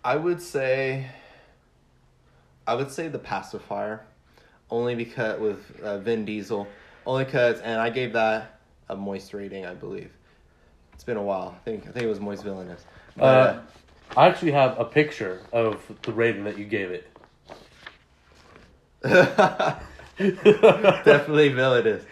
[0.05, 1.11] I would say.
[2.67, 4.05] I would say the pacifier,
[4.71, 6.69] only because with uh, Vin Diesel,
[7.05, 10.13] only because and I gave that a moist rating, I believe.
[10.95, 11.57] It's been a while.
[11.57, 12.85] I think I think it was moist villainous.
[13.17, 13.61] But, Uh,
[14.17, 17.07] I actually have a picture of the rating that you gave it.
[20.45, 22.05] definitely villainous.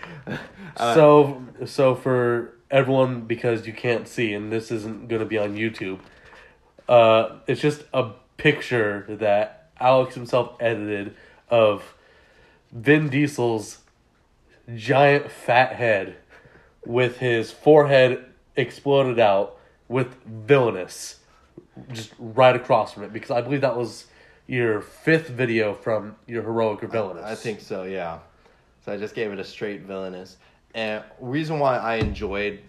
[0.77, 5.37] Uh, so so for everyone because you can't see and this isn't going to be
[5.37, 5.99] on YouTube.
[6.89, 11.15] Uh it's just a picture that Alex himself edited
[11.51, 11.95] of
[12.73, 13.79] Vin Diesel's
[14.75, 16.17] giant fat head
[16.87, 18.25] with his forehead
[18.57, 21.17] exploded out with villainous
[21.93, 24.07] just right across from it because I believe that was
[24.49, 27.25] your fifth video from your heroic or villainous.
[27.25, 28.19] I think so, yeah.
[28.85, 30.39] So I just gave it a straight villainous.
[30.75, 32.61] And reason why I enjoyed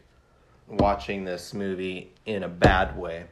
[0.67, 3.25] watching this movie in a bad way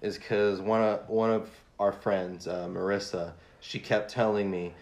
[0.00, 4.72] is because one of one of our friends, uh, Marissa, she kept telling me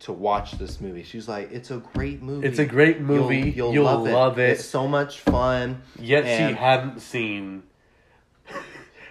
[0.00, 1.02] to watch this movie.
[1.02, 2.46] She's like, "It's a great movie.
[2.46, 3.50] It's a great movie.
[3.50, 7.62] You'll love it." It's so much fun." Yet And- she hadn't seen.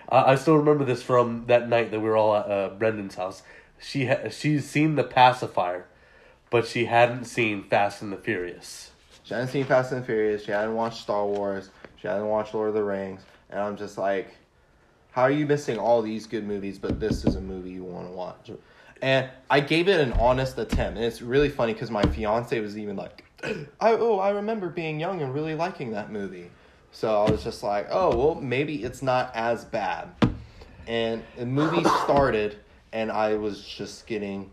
[0.09, 3.15] I I still remember this from that night that we were all at uh, Brendan's
[3.15, 3.43] house.
[3.79, 5.85] She ha- she's seen the pacifier,
[6.49, 8.91] but she hadn't seen Fast and the Furious.
[9.23, 10.45] She hadn't seen Fast and the Furious.
[10.45, 11.69] She hadn't watched Star Wars.
[11.97, 13.21] She hadn't watched Lord of the Rings.
[13.49, 14.35] And I'm just like,
[15.11, 18.07] how are you missing all these good movies, but this is a movie you want
[18.07, 18.51] to watch?
[19.01, 20.97] And I gave it an honest attempt.
[20.97, 24.99] And it's really funny because my fiance was even like, I, oh, I remember being
[24.99, 26.49] young and really liking that movie.
[26.91, 30.09] So I was just like, oh, well, maybe it's not as bad.
[30.87, 32.57] And the movie started,
[32.91, 34.49] and I was just getting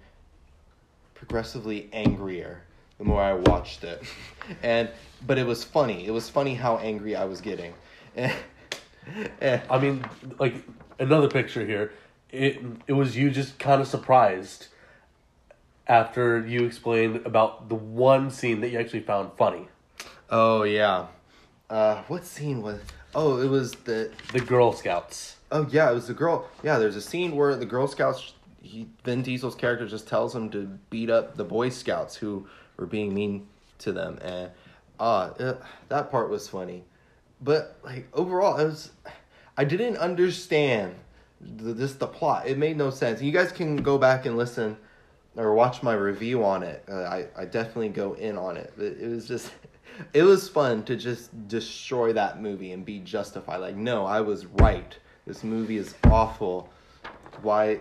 [1.14, 2.62] progressively angrier
[2.99, 4.03] the more I watched it.
[4.62, 4.91] And
[5.26, 6.07] but it was funny.
[6.07, 7.72] It was funny how angry I was getting.
[9.39, 10.03] And, I mean,
[10.39, 10.55] like
[10.99, 11.93] another picture here.
[12.30, 14.68] It it was you just kind of surprised
[15.87, 19.68] after you explained about the one scene that you actually found funny.
[20.30, 21.07] oh yeah.
[21.75, 22.79] Uh what scene was
[23.16, 25.37] Oh, it was the The Girl Scouts.
[25.51, 26.49] Oh yeah, it was the girl.
[26.62, 30.51] Yeah, there's a scene where the Girl Scouts he Vin Diesel's character just tells him
[30.51, 32.47] to beat up the Boy Scouts who
[32.77, 33.49] were being mean
[33.79, 34.53] to them and
[35.01, 35.55] uh, uh
[35.89, 36.85] that part was funny.
[37.41, 38.93] But like overall it was
[39.57, 40.95] I didn't understand
[41.41, 42.47] the, just the plot.
[42.47, 43.20] It made no sense.
[43.20, 44.77] You guys can go back and listen
[45.35, 46.85] or watch my review on it.
[46.89, 48.72] Uh, I I definitely go in on it.
[48.77, 49.51] But it was just
[50.12, 53.59] it was fun to just destroy that movie and be justified.
[53.59, 54.97] Like no, I was right.
[55.26, 56.68] This movie is awful.
[57.42, 57.80] Why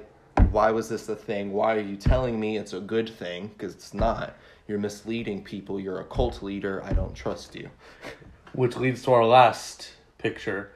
[0.51, 1.51] why was this a thing?
[1.51, 3.47] Why are you telling me it's a good thing?
[3.47, 4.35] Because it's not.
[4.67, 5.79] You're misleading people.
[5.79, 6.83] You're a cult leader.
[6.83, 7.69] I don't trust you.
[8.53, 10.71] Which leads to our last picture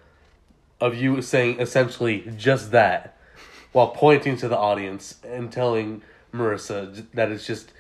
[0.81, 3.17] of you saying essentially just that
[3.71, 6.01] while pointing to the audience and telling
[6.33, 7.71] Marissa that it's just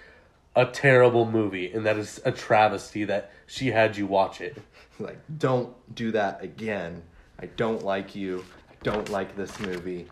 [0.57, 4.57] a terrible movie and that is a travesty that she had you watch it.
[4.99, 7.03] like, don't do that again.
[7.39, 8.43] I don't like you.
[8.69, 10.07] I don't like this movie.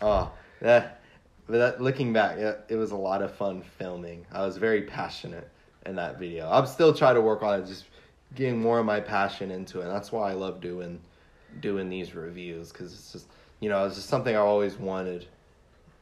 [0.00, 0.30] Oh,
[0.60, 1.00] that.
[1.48, 4.26] That, looking back, it, it was a lot of fun filming.
[4.32, 5.48] I was very passionate
[5.86, 6.50] in that video.
[6.50, 7.84] I'm still trying to work on it, just
[8.34, 9.84] getting more of my passion into it.
[9.84, 11.00] And that's why I love doing
[11.60, 13.26] doing these reviews because it's just
[13.60, 15.26] you know it's just something I always wanted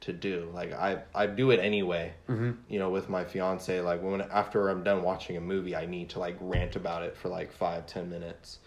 [0.05, 0.51] to do.
[0.53, 2.13] Like I I do it anyway.
[2.29, 2.53] Mm-hmm.
[2.69, 6.11] You know, with my fiance, like when after I'm done watching a movie, I need
[6.11, 8.59] to like rant about it for like five ten minutes,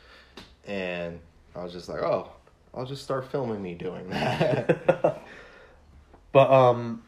[0.65, 1.19] and
[1.55, 2.31] I was just like, oh,
[2.73, 5.23] I'll just start filming me doing that.
[6.33, 7.01] But um,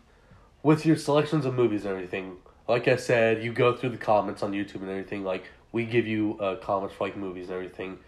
[0.63, 4.41] with your selections of movies and everything, like I said, you go through the comments
[4.41, 5.23] on YouTube and everything.
[5.23, 7.99] Like we give you uh, comments for like movies and everything.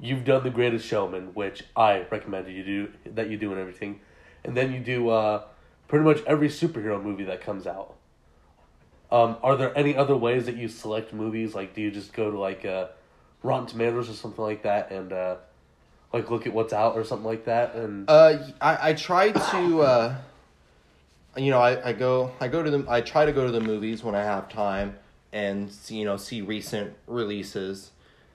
[0.00, 4.00] You've done The Greatest Showman, which I recommend you do that you do and everything,
[4.44, 5.44] and then you do uh,
[5.88, 7.94] pretty much every superhero movie that comes out.
[9.10, 11.54] Um, are there any other ways that you select movies?
[11.54, 12.88] Like, do you just go to like uh,
[13.42, 15.36] Rotten Tomatoes or something like that and uh,
[16.12, 17.74] like look at what's out or something like that?
[17.74, 20.16] And Uh, I I try to uh,
[21.36, 23.60] you know, I, I go I go to the I try to go to the
[23.60, 24.96] movies when I have time
[25.32, 27.90] and see, you know see recent releases.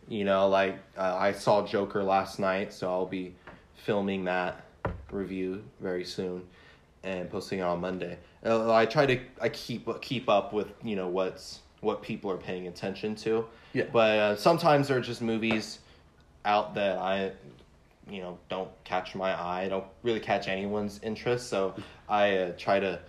[0.07, 3.35] You know, like uh, I saw Joker last night, so I'll be
[3.75, 4.63] filming that
[5.11, 6.47] review very soon
[7.03, 8.17] and posting it on Monday.
[8.45, 12.37] Uh, I try to I keep keep up with you know what's what people are
[12.37, 13.45] paying attention to.
[13.73, 13.85] Yeah.
[13.91, 15.79] But uh, sometimes there are just movies
[16.45, 17.31] out that I
[18.11, 21.73] you know don't catch my eye don't really catch anyone's interest so
[22.07, 22.99] i uh, try to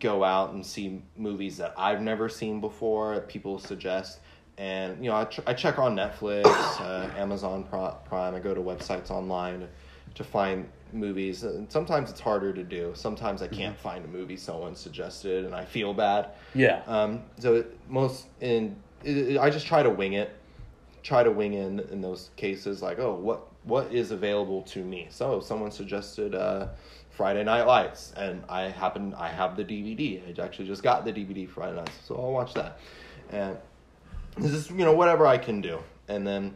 [0.00, 4.20] go out and see movies that i've never seen before people suggest
[4.58, 8.60] and you know i, tr- I check on netflix uh, amazon prime i go to
[8.60, 9.68] websites online to,
[10.16, 12.92] to find movies and sometimes it's harder to do.
[12.94, 16.30] Sometimes i can't find a movie someone suggested and i feel bad.
[16.54, 20.30] Yeah, um, so it, most in it, it- I just try to wing it,
[21.02, 25.06] try to wing in in those cases like oh what what is available to me.
[25.10, 26.68] So someone suggested uh,
[27.10, 30.20] Friday Night Lights, and I happen I have the DVD.
[30.38, 32.78] I actually just got the DVD Friday Night, so I'll watch that.
[33.30, 33.56] And
[34.36, 35.78] this is you know whatever I can do,
[36.08, 36.54] and then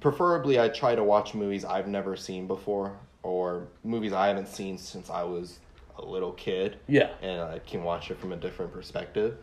[0.00, 2.98] preferably I try to watch movies I've never seen before
[3.28, 5.58] or movies I haven't seen since I was
[5.98, 7.10] a little kid yeah.
[7.20, 9.36] and I can watch it from a different perspective.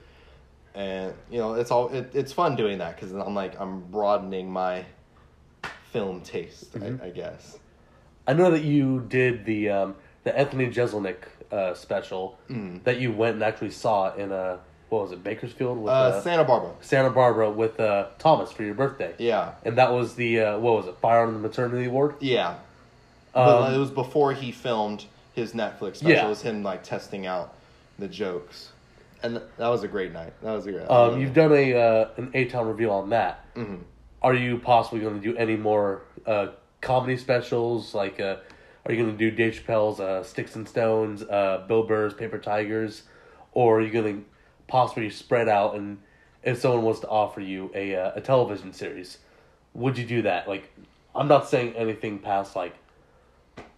[0.74, 4.52] And you know, it's all it, it's fun doing that because I'm like I'm broadening
[4.52, 4.86] my
[5.92, 7.02] film taste, Mhm.
[7.02, 7.58] I, I guess.
[8.28, 11.18] I know that you did the um, the Anthony Jeselnik
[11.52, 12.84] uh, special Mm.
[12.84, 14.60] that you went and actually saw in a
[14.90, 16.72] what was it Bakersfield with Uh, uh, Santa Barbara.
[16.82, 20.74] Santa Barbara with uh, Thomas for your birthday, Yeah, and that was the uh, what
[20.76, 22.16] was it Fire on the Maternity Ward?
[22.20, 22.56] yeah.
[23.36, 26.10] But Um, it was before he filmed his Netflix special.
[26.12, 26.26] Yeah.
[26.26, 27.54] It was him like testing out
[28.00, 28.72] the jokes,
[29.22, 30.34] and th- that was a great night.
[30.42, 30.86] That was a great.
[30.90, 33.46] um, you've done a uh, an A Town review on that.
[33.54, 33.76] hmm
[34.22, 36.48] Are you possibly going to do any more uh,
[36.82, 37.94] comedy specials?
[37.94, 38.38] Like, uh,
[38.86, 42.38] are you going to do Dave Chappelle's uh, Sticks and Stones, uh, Bill Burr's Paper
[42.40, 43.04] Tigers,
[43.52, 44.26] or are you going to
[44.68, 45.98] possibly spread out and
[46.44, 49.18] if someone was to offer you a uh, a television series,
[49.74, 50.48] would you do that?
[50.48, 50.72] Like,
[51.16, 52.76] I'm not saying anything past like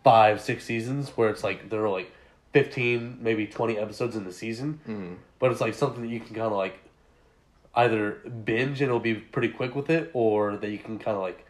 [0.07, 2.09] five, six seasons where it's like there are like
[2.53, 5.13] fifteen, maybe twenty episodes in the season, Mm-hmm.
[5.39, 6.77] but it's like something that you can kind of like
[7.75, 8.11] either
[8.45, 11.45] binge and it'll be pretty quick with it, or that you can kind of like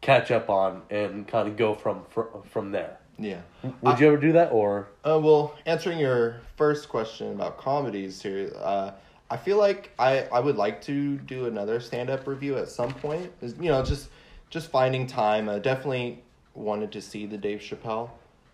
[0.00, 2.98] catch up on and kind of go from from, from there.
[3.18, 3.40] Yeah.
[3.82, 8.52] Would you ever do that, or Uh, well, answering your first question about comedies here,
[8.62, 8.92] uh,
[9.28, 12.92] I feel like I, I would like to do another stand up review at some
[12.94, 13.32] point.
[13.42, 14.08] Is you know just
[14.50, 15.48] just finding time.
[15.48, 16.22] I definitely
[16.58, 18.10] wanted to see the Dave Chappelle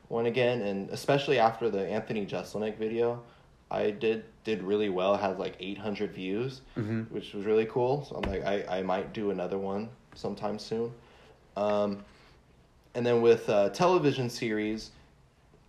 [0.09, 3.23] one again, and especially after the Anthony Jeselnik video,
[3.71, 5.17] I did did really well.
[5.17, 6.61] Had like eight hundred views,
[7.11, 8.05] which was really cool.
[8.05, 10.93] So I'm like I, I might do another one sometime soon.
[11.57, 12.05] Um,
[12.95, 14.91] and then with uh, television series,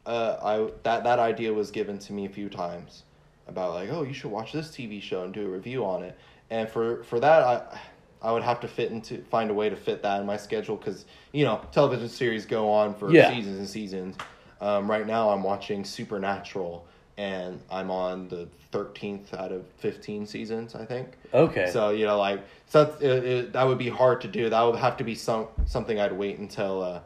[0.05, 3.03] uh, I that that idea was given to me a few times
[3.47, 6.17] about like, oh, you should watch this TV show and do a review on it.
[6.49, 7.79] And for for that, I
[8.21, 10.75] I would have to fit into find a way to fit that in my schedule
[10.77, 13.29] because you know television series go on for Yeah.
[13.29, 14.17] seasons and seasons.
[14.61, 16.87] Um, right now, I'm watching Supernatural,
[17.17, 21.09] and I'm on the thirteenth out of fifteen seasons, I think.
[21.33, 21.69] okay?
[21.71, 24.49] So you know, like so it, it, that would be hard to do.
[24.49, 26.99] That would have to be some something I'd wait until uh,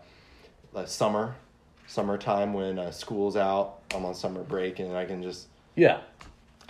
[0.73, 1.35] like summer,
[1.87, 3.79] summertime when uh, school's out.
[3.93, 6.01] I'm on summer break and I can just yeah,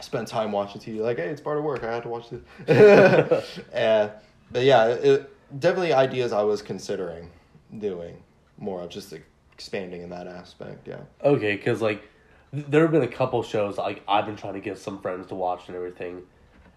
[0.02, 1.02] spend time watching TV.
[1.02, 1.84] Like, hey, it's part of work.
[1.84, 3.44] I had to watch this.
[3.74, 4.10] uh,
[4.52, 7.30] but yeah, it, definitely ideas I was considering
[7.78, 8.24] doing
[8.58, 9.14] more of just
[9.54, 10.88] expanding in that aspect.
[10.88, 11.02] Yeah.
[11.24, 12.04] okay, because like
[12.52, 15.36] there have been a couple shows like I've been trying to get some friends to
[15.36, 16.24] watch and everything,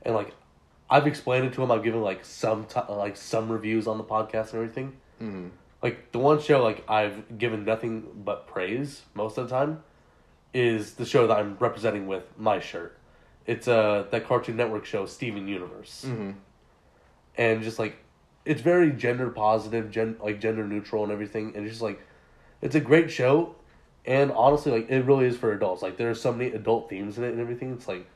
[0.03, 0.35] and like
[0.91, 1.71] I've explained it to them.
[1.71, 4.97] I've given like some t- like some reviews on the podcast and everything.
[5.19, 5.49] hmm
[5.83, 9.83] Like the one show like I've given nothing but praise most of the time
[10.53, 12.99] is the show that I'm representing with my shirt.
[13.47, 16.05] It's uh that Cartoon Network show Steven Universe.
[16.07, 16.33] hmm
[17.37, 17.97] and just like
[18.45, 22.01] it's very gender positive, gen like gender neutral and everything, and it's just like
[22.61, 23.55] it's a great show,
[24.05, 25.83] and honestly, like it really is for adults.
[25.83, 27.73] Like there's so many adult themes in it and everything.
[27.73, 28.07] It's like,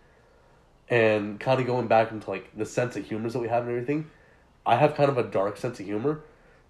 [0.89, 3.71] and kind of going back into like the sense of humors that we have and
[3.71, 4.11] everything.
[4.65, 6.21] I have kind of a dark sense of humor.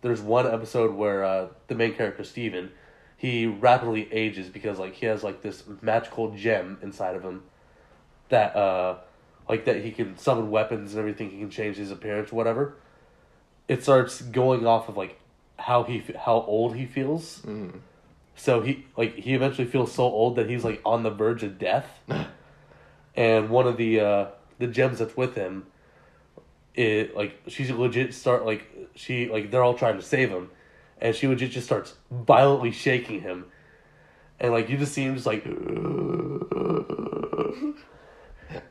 [0.03, 2.71] There's one episode where uh, the main character Steven,
[3.17, 7.43] he rapidly ages because like he has like this magical gem inside of him
[8.29, 8.97] that uh
[9.49, 12.75] like that he can summon weapons and everything he can change his appearance whatever
[13.69, 15.21] it starts going off of like
[15.59, 17.41] how he how old he feels.
[17.41, 17.71] Hmm
[18.37, 21.59] so he like he eventually feels so old that he's like on the verge of
[21.59, 22.01] death.
[23.19, 24.27] And one of the uh
[24.59, 25.65] the gems that's with him
[26.75, 30.51] it like she's legit start like she like they're all trying to save him.
[31.01, 33.47] And she legit just starts violently shaking him.
[34.39, 35.47] And like you just see him just like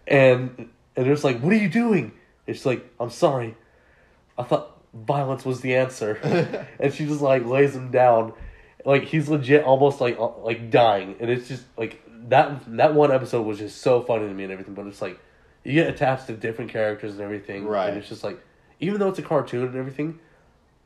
[0.07, 2.11] and and it's like what are you doing?
[2.47, 3.55] And she's like i'm sorry.
[4.37, 6.19] I thought violence was the answer.
[6.79, 8.33] And she just like lays him down.
[8.85, 11.15] Like he's legit almost like uh, like dying.
[11.19, 14.51] And it's just like that that one episode was just so funny to me and
[14.51, 15.19] everything but it's like
[15.63, 17.65] you get attached to different characters and everything.
[17.65, 17.89] Right.
[17.89, 18.39] and it's just like
[18.79, 20.19] even though it's a cartoon and everything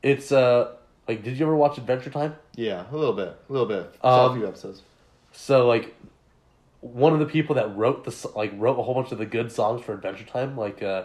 [0.02, 0.72] it's uh
[1.08, 2.36] like did you ever watch adventure time?
[2.56, 3.94] Yeah, a little bit, a little bit.
[4.02, 4.82] Um, a few episodes.
[5.32, 5.94] so like
[6.80, 9.52] one of the people that wrote the like wrote a whole bunch of the good
[9.52, 11.04] songs for Adventure Time, like uh,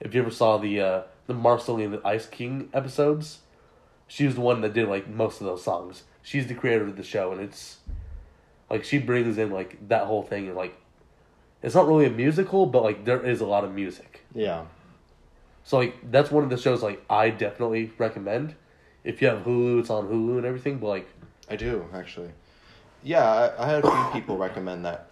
[0.00, 3.40] if you ever saw the uh, the Marceline and the Ice King episodes,
[4.08, 6.04] she was the one that did like most of those songs.
[6.22, 7.78] She's the creator of the show, and it's
[8.70, 10.74] like she brings in like that whole thing, and like
[11.62, 14.24] it's not really a musical, but like there is a lot of music.
[14.34, 14.64] Yeah.
[15.64, 18.54] So like that's one of the shows like I definitely recommend.
[19.04, 20.78] If you have Hulu, it's on Hulu and everything.
[20.78, 21.08] But like
[21.50, 22.30] I do actually.
[23.02, 25.09] Yeah, I, I had a few people recommend that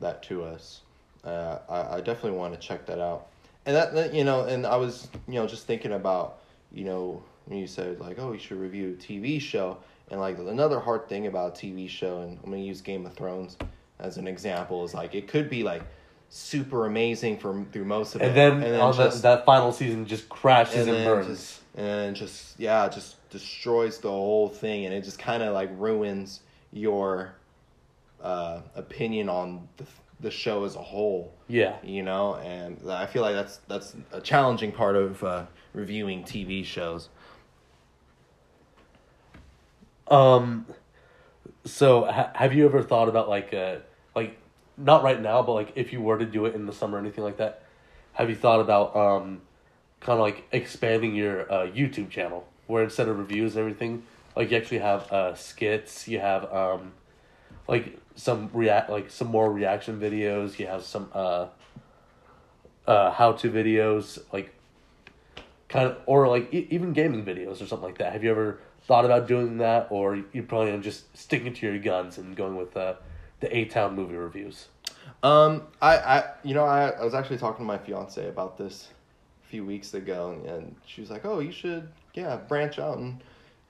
[0.00, 0.80] that to us.
[1.24, 3.26] Uh, I, I definitely want to check that out.
[3.66, 6.38] And that, that you know, and I was you know just thinking about
[6.72, 9.76] you know when you said like oh you should review a TV show
[10.10, 13.14] and like another hard thing about a TV show and I'm gonna use Game of
[13.14, 13.56] Thrones
[13.98, 15.82] as an example is like it could be like
[16.30, 18.28] super amazing for through most of it.
[18.28, 21.26] and it then, on just- that that final season just crashes and, then burns.
[21.26, 25.70] Just, and just yeah, just destroys the whole thing, and it just kind of like
[25.76, 26.40] ruins
[26.72, 27.34] your
[28.22, 29.86] uh, opinion on the
[30.20, 31.32] the show as a whole.
[31.48, 31.76] yeah.
[31.82, 36.64] You know, and I feel like that's that's a challenging part of uh, reviewing TV
[36.64, 37.08] shows.
[40.08, 40.66] Um,
[41.64, 43.76] so ha- have you ever thought about like uh
[44.14, 44.36] like
[44.76, 47.00] not right now, but like if you were to do it in the summer or
[47.00, 47.62] anything like that,
[48.12, 49.42] have you thought about um
[50.00, 54.02] kind of like expanding your uh, YouTube channel where instead of reviews and everything,
[54.36, 56.92] like you actually have uh skits, you have um
[57.70, 61.46] like some react like some more reaction videos, you have some uh
[62.86, 64.52] uh, how to videos, like
[65.68, 68.12] kind of, or like e- even gaming videos or something like that.
[68.12, 72.18] Have you ever thought about doing that, or you probably just sticking to your guns
[72.18, 72.94] and going with uh,
[73.38, 74.66] the A Town movie reviews?
[75.22, 78.88] Um, I, I, you know, I, I was actually talking to my fiance about this
[79.44, 82.98] a few weeks ago, and, and she was like, "Oh, you should, yeah, branch out
[82.98, 83.22] and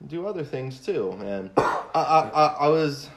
[0.07, 3.07] do other things too." And I, I, I, I was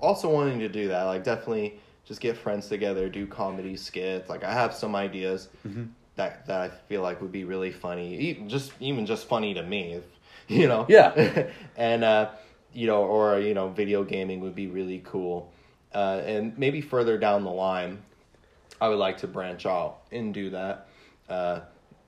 [0.00, 4.28] also wanting to do that, like definitely just get friends together, do comedy skits.
[4.28, 5.48] Like I have some ideas
[6.16, 9.62] that that I feel like would be really funny, even just even just funny to
[9.62, 10.04] me, if,
[10.48, 10.86] you know.
[10.88, 11.48] Yeah.
[11.76, 12.30] and uh,
[12.72, 15.52] you know, or you know, video gaming would be really cool.
[15.94, 18.02] Uh, and maybe further down the line,
[18.80, 20.88] I would like to branch out and do that.
[21.28, 21.60] Uh,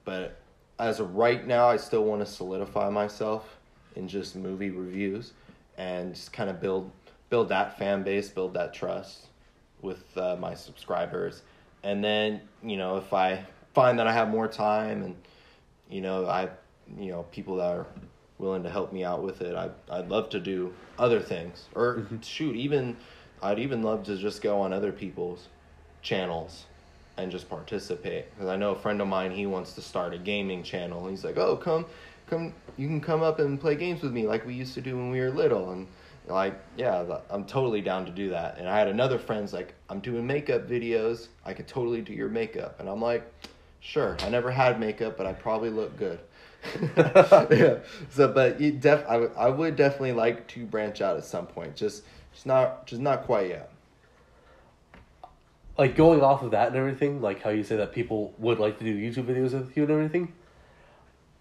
[0.05, 0.41] but
[0.79, 3.57] as of right now, I still want to solidify myself
[3.97, 5.33] in just movie reviews
[5.76, 6.91] and just kind of build
[7.31, 9.26] build that fan base, build that trust
[9.83, 11.43] with uh, my subscribers.
[11.83, 15.14] And then, you know, if I find that I have more time and
[15.89, 16.49] you know, I
[16.99, 17.87] you know, people that are
[18.39, 21.66] willing to help me out with it, I I'd love to do other things.
[21.74, 22.97] Or shoot, even
[23.43, 25.49] I'd even love to just go on other people's
[26.03, 26.64] channels
[27.16, 30.18] and just participate because I know a friend of mine he wants to start a
[30.18, 31.09] gaming channel.
[31.09, 31.87] He's like, "Oh, come
[32.26, 34.97] come you can come up and play games with me like we used to do
[34.97, 35.89] when we were little." And
[36.31, 38.59] like, yeah, I'm totally down to do that.
[38.59, 41.29] And I had another friend's like, "I'm doing makeup videos.
[41.45, 43.31] I could totally do your makeup." And I'm like,
[43.81, 44.16] "Sure.
[44.22, 46.20] I never had makeup, but I probably look good."
[46.97, 47.79] yeah.
[48.11, 51.47] So, but you def I would I would definitely like to branch out at some
[51.47, 51.76] point.
[51.76, 53.72] Just just not just not quite yet.
[55.76, 58.79] like going off of that and everything, like how you say that people would like
[58.79, 60.33] to do YouTube videos with you and everything.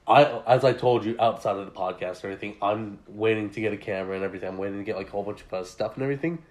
[0.08, 3.74] I, as I told you outside of the podcast and everything, I'm waiting to get
[3.74, 4.47] a camera and everything.
[4.47, 6.43] I'm waiting to get like a whole bunch of uh, stuff and everything.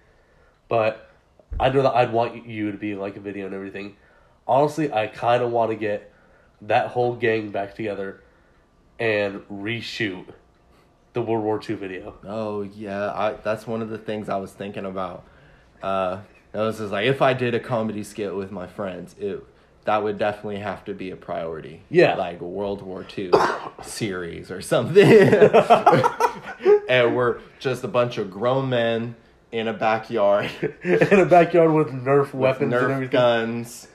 [0.69, 1.11] But
[1.59, 3.97] I know that I'd want you to be like a video and everything.
[4.47, 6.13] Honestly, I kind of want to get
[6.63, 8.23] that whole gang back together
[8.99, 10.27] and reshoot
[11.15, 12.15] the World War II video.
[12.25, 15.25] Oh yeah, I that's one of the things I was thinking about.
[15.83, 16.21] Uh,
[16.53, 19.43] I was just like, if I did a comedy skit with my friends, it
[19.87, 21.83] that would definitely have to be a priority.
[21.89, 22.17] Yeah.
[22.17, 23.31] like a World War II
[23.83, 25.03] series or something.
[26.89, 29.17] and we're just a bunch of grown men
[29.53, 30.51] in a backyard
[30.83, 33.11] in a backyard with Nerf with weapons and Nerf everything.
[33.11, 33.89] guns.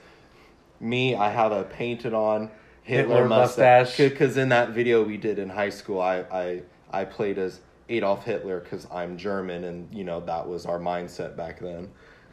[0.79, 2.49] Me, I have a painted on
[2.83, 3.87] Hitler, Hitler mustache.
[3.89, 4.09] mustache.
[4.09, 6.61] Because in that video we did in high school, I I,
[6.91, 11.35] I played as Adolf Hitler because I'm German, and you know that was our mindset
[11.35, 11.89] back then.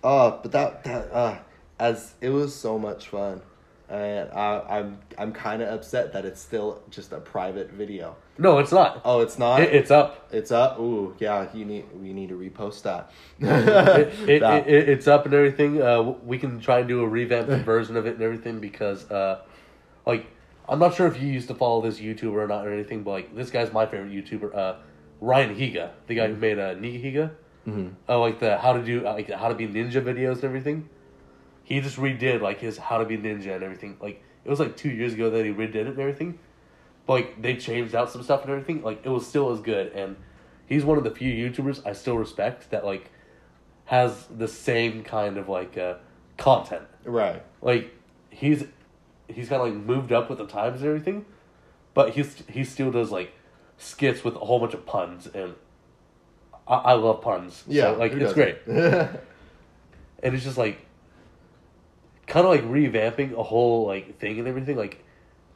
[0.06, 1.38] oh, but that that uh,
[1.78, 3.42] as it was so much fun,
[3.88, 8.16] and I, I'm I'm kind of upset that it's still just a private video.
[8.38, 9.00] No, it's not.
[9.04, 9.62] Oh, it's not.
[9.62, 10.28] It, it's up.
[10.30, 10.78] It's up.
[10.78, 11.48] Ooh, yeah.
[11.54, 11.84] You need.
[12.00, 13.10] We need to repost that.
[13.40, 15.82] it, it, That- it, it's up and everything.
[15.82, 19.40] Uh, we can try and do a revamped version of it and everything because, uh,
[20.04, 20.26] like,
[20.68, 23.10] I'm not sure if you used to follow this YouTuber or not or anything, but
[23.12, 24.74] like this guy's my favorite YouTuber, uh,
[25.20, 27.30] Ryan Higa, the guy who made uh, Niga
[27.66, 27.94] Mhm.
[28.08, 30.88] Oh, like the how to do uh, like how to be ninja videos and everything.
[31.64, 33.96] He just redid like his how to be ninja and everything.
[34.00, 36.38] Like it was like two years ago that he redid it and everything.
[37.06, 38.82] But like they changed out some stuff and everything.
[38.82, 40.16] Like it was still as good and
[40.66, 43.10] he's one of the few YouTubers I still respect that like
[43.86, 45.94] has the same kind of like uh,
[46.36, 46.82] content.
[47.04, 47.42] Right.
[47.62, 47.92] Like
[48.30, 48.64] he's
[49.28, 51.24] he's kind of like moved up with the times and everything,
[51.94, 53.32] but he's he still does like
[53.76, 55.54] skits with a whole bunch of puns and
[56.68, 57.62] I, I love puns.
[57.66, 57.92] Yeah.
[57.92, 58.34] so, like it's doesn't?
[58.34, 58.58] great
[60.22, 60.84] and it's just like
[62.26, 65.04] kind of like revamping a whole like thing and everything like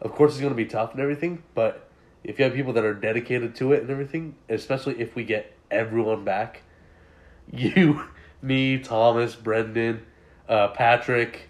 [0.01, 1.89] of course it's going to be tough and everything but
[2.23, 5.53] if you have people that are dedicated to it and everything especially if we get
[5.71, 6.63] everyone back
[7.53, 8.05] you
[8.43, 10.01] me thomas brendan
[10.49, 11.49] uh, patrick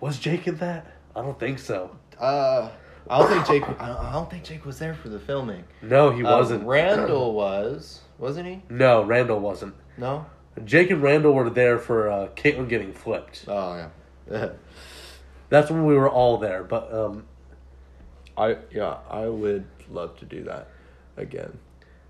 [0.00, 0.86] was jake in that
[1.16, 2.68] i don't think so uh,
[3.10, 3.80] I don't think Jake.
[3.80, 5.64] I don't, I don't think Jake was there for the filming.
[5.82, 8.62] no he Uh, wasn't Randall was, wasn't he?
[8.68, 10.26] no randall wasn't No.
[10.64, 13.88] jake and randall were there for uh, caitlin getting flipped Oh
[14.30, 14.48] yeah.
[15.48, 17.24] that's when we were all there but um
[18.36, 20.66] I yeah, I would love to do that
[21.16, 21.56] again.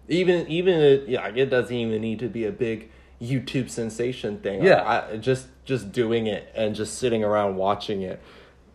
[0.08, 2.90] Even even it, yeah, it doesn't even need to be a big
[3.20, 4.62] YouTube sensation thing.
[4.64, 4.82] Yeah.
[5.12, 8.22] I, just just doing it and just sitting around watching it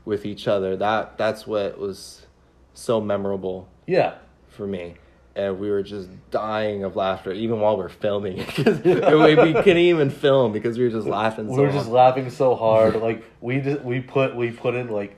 [0.06, 0.78] with each other.
[0.78, 2.28] That that's what was
[2.76, 4.16] so memorable yeah
[4.48, 4.96] for me.
[5.36, 8.38] And we were just dying of laughter, even while we are filming.
[8.38, 8.94] Because we,
[9.36, 11.48] we couldn't even film because we were just laughing.
[11.48, 11.94] we so were just hard.
[11.94, 15.16] laughing so hard like we just we put we put in like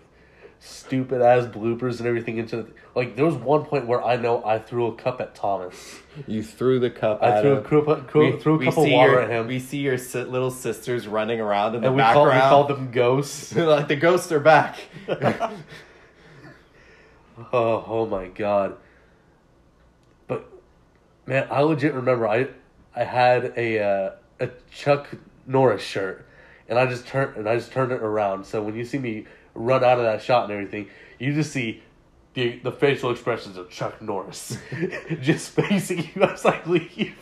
[0.60, 4.44] stupid ass bloopers and everything into the, like there was one point where I know
[4.46, 6.02] I threw a cup at Thomas.
[6.28, 7.24] You threw the cup.
[7.24, 7.64] I at threw a, him.
[7.86, 10.52] cup, threw, threw a cup of water your, at him, We see your si- little
[10.52, 12.36] sisters running around in the we background.
[12.36, 13.56] we called them ghosts.
[13.56, 14.78] like the ghosts are back.
[17.54, 18.78] Oh, oh my god.
[21.32, 22.50] Man, I legit remember I
[22.94, 24.12] I had a uh,
[24.42, 25.08] a Chuck
[25.48, 26.28] Norris shirt
[26.68, 28.46] and I just turned and I just turned it around.
[28.46, 31.84] So when you see me run out of that shot and everything, you just see
[32.34, 34.58] the the facial expressions of Chuck Norris
[35.22, 36.10] just facing you.
[36.22, 37.16] I was like, leave.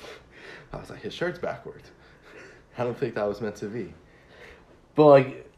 [0.73, 1.91] I was like, his shirt's backwards.
[2.79, 3.93] I don't think that was meant to be.
[4.95, 5.53] But like,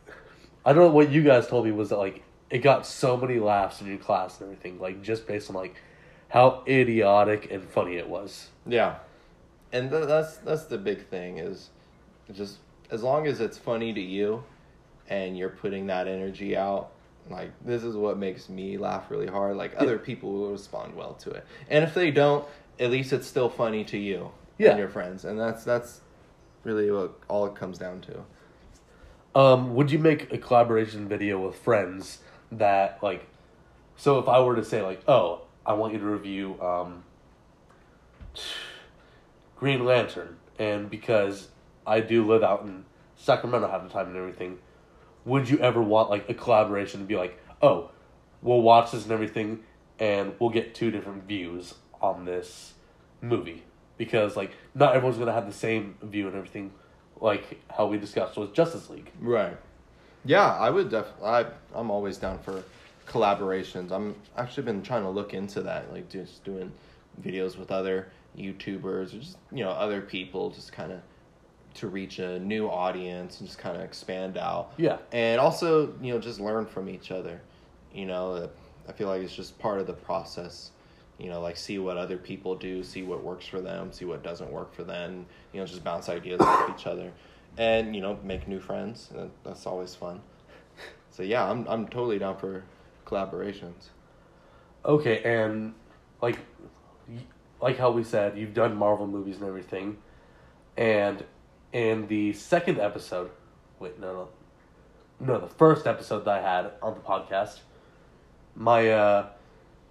[0.65, 3.39] I don't know what you guys told me was that like it got so many
[3.39, 5.77] laughs in your class and everything, like just based on like
[6.31, 8.47] how idiotic and funny it was.
[8.65, 8.95] Yeah,
[9.71, 11.69] and th- that's that's the big thing is
[12.33, 12.57] just
[12.89, 14.43] as long as it's funny to you,
[15.09, 16.91] and you're putting that energy out.
[17.29, 19.55] Like this is what makes me laugh really hard.
[19.57, 22.45] Like other people will respond well to it, and if they don't,
[22.79, 24.71] at least it's still funny to you Yeah.
[24.71, 26.01] and your friends, and that's that's
[26.63, 28.23] really what all it comes down to.
[29.39, 32.19] Um, would you make a collaboration video with friends
[32.51, 33.27] that like
[33.97, 37.03] so if I were to say like, oh, I want you to review um
[39.55, 41.49] Green Lantern and because
[41.85, 42.85] I do live out in
[43.15, 44.59] Sacramento half the time and everything,
[45.25, 47.91] would you ever want like a collaboration to be like, oh,
[48.41, 49.63] we'll watch this and everything
[49.99, 52.73] and we'll get two different views on this
[53.21, 53.63] movie?
[53.97, 56.71] Because like not everyone's gonna have the same view and everything
[57.19, 59.11] like how we discussed with Justice League.
[59.19, 59.57] Right.
[60.25, 61.53] Yeah, I would definitely.
[61.75, 62.63] I'm always down for
[63.11, 63.91] collaborations.
[63.91, 66.71] I'm actually been trying to look into that, like just doing
[67.21, 71.01] videos with other YouTubers or just you know other people, just kind of
[71.73, 74.73] to reach a new audience and just kind of expand out.
[74.77, 74.97] Yeah.
[75.11, 77.41] And also, you know, just learn from each other.
[77.93, 78.47] You know, uh,
[78.87, 80.71] I feel like it's just part of the process.
[81.17, 84.23] You know, like see what other people do, see what works for them, see what
[84.23, 85.25] doesn't work for them.
[85.53, 87.11] You know, just bounce ideas off each other,
[87.57, 89.09] and you know, make new friends.
[89.43, 90.21] That's always fun.
[91.11, 92.63] So yeah, I'm I'm totally down for
[93.11, 93.89] collaborations.
[94.85, 95.73] Okay, and
[96.21, 96.39] like
[97.61, 99.97] like how we said, you've done Marvel movies and everything.
[100.77, 101.23] And
[101.73, 103.29] in the second episode,
[103.79, 104.27] wait, no, no.
[105.23, 107.59] No, the first episode that I had on the podcast,
[108.55, 109.27] my uh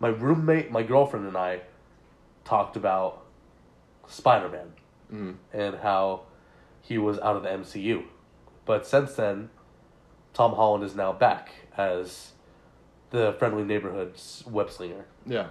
[0.01, 1.61] my roommate, my girlfriend and I
[2.45, 3.25] talked about
[4.09, 4.73] Spider-Man
[5.13, 5.35] Mm.
[5.53, 6.23] and how
[6.83, 8.05] he was out of the MCU.
[8.65, 9.51] But since then,
[10.33, 12.31] Tom Holland is now back as
[13.11, 15.05] the Friendly Neighborhood's web slinger.
[15.27, 15.49] Yeah.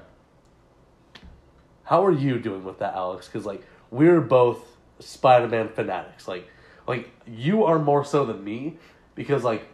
[1.84, 3.28] How are you doing with that, Alex?
[3.28, 4.64] Because like we're both
[5.00, 6.28] Spider-Man fanatics.
[6.28, 6.48] Like,
[6.88, 8.78] like you are more so than me
[9.16, 9.68] because like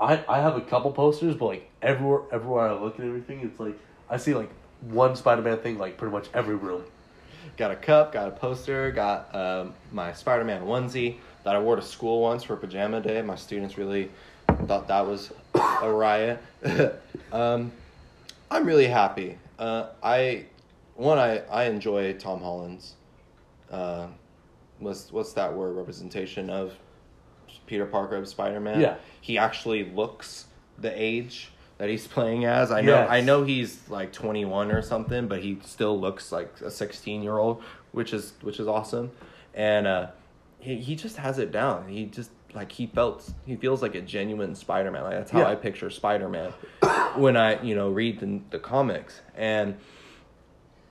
[0.00, 3.60] I I have a couple posters, but like everywhere everywhere I look at everything, it's
[3.60, 3.78] like
[4.08, 6.84] I see like one Spider-Man thing like pretty much every room.
[7.56, 11.76] Got a cup, got a poster, got um, my Spider Man onesie that I wore
[11.76, 13.20] to school once for pajama day.
[13.22, 14.10] My students really
[14.66, 16.42] thought that was a riot.
[17.32, 17.72] um,
[18.50, 19.38] I'm really happy.
[19.58, 20.46] Uh, I
[20.94, 22.94] one I, I enjoy Tom Holland's
[23.70, 24.06] uh,
[24.78, 26.74] what's what's that word representation of
[27.66, 28.80] Peter Parker of Spider Man.
[28.80, 28.96] Yeah.
[29.20, 30.46] he actually looks
[30.78, 32.70] the age that he's playing as.
[32.70, 33.10] I know Yes.
[33.10, 37.38] I know he's like 21 or something, but he still looks like a 16 year
[37.38, 39.10] old, which is which is awesome.
[39.54, 40.08] And uh,
[40.58, 41.88] he he just has it down.
[41.88, 45.02] He just like he felt he feels like a genuine Spider Man.
[45.02, 45.48] Like that's how Yeah.
[45.48, 46.52] I picture Spider Man
[47.16, 49.76] when I you know read the the comics and.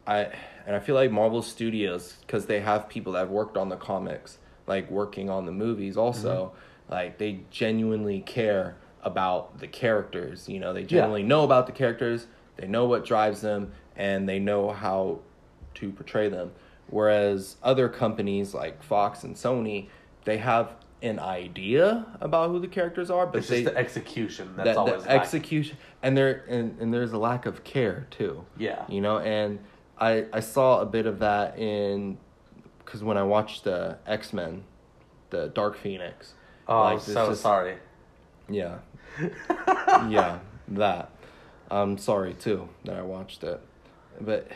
[0.07, 0.29] I
[0.65, 3.75] and I feel like Marvel Studios because they have people that have worked on the
[3.75, 6.93] comics, like working on the movies also, mm-hmm.
[6.93, 10.49] like they genuinely care about the characters.
[10.49, 12.27] You know, they genuinely know about the characters.
[12.55, 15.19] They know what drives them, and they know how
[15.75, 16.51] to portray them.
[16.89, 19.89] Whereas other companies like Fox and Sony,
[20.25, 24.53] they have an idea about who the characters are, but It's they just the execution
[24.55, 25.19] that's that, the always lacking.
[25.21, 28.83] execution and there and, and there's a lack of care too Yeah.
[28.89, 29.59] you know and
[29.99, 32.17] i i saw a bit of that in
[32.79, 34.63] because when i watched the x-men
[35.29, 36.33] the dark phoenix
[36.67, 37.77] Oh, like, I'm so just- sorry.
[38.49, 38.79] yeah
[40.09, 41.11] yeah that
[41.69, 43.59] i'm sorry too that i watched it
[44.21, 44.47] but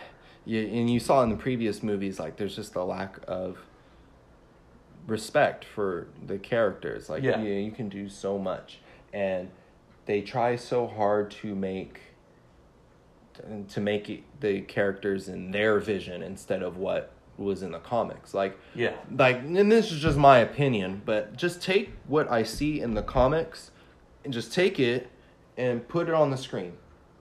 [0.46, 3.58] yeah and you saw in the previous movies like there's just a lack of
[5.08, 7.42] respect for the characters like Yeah.
[7.42, 8.80] you, you can do so much
[9.14, 9.50] and
[10.06, 12.00] they try so hard to make
[13.70, 18.34] to make it, the characters in their vision instead of what was in the comics
[18.34, 18.94] like Yeah.
[19.18, 23.02] like and this is just my opinion but just take what i see in the
[23.02, 23.72] comics
[24.24, 25.10] and just take it
[25.58, 26.74] and put it on the screen.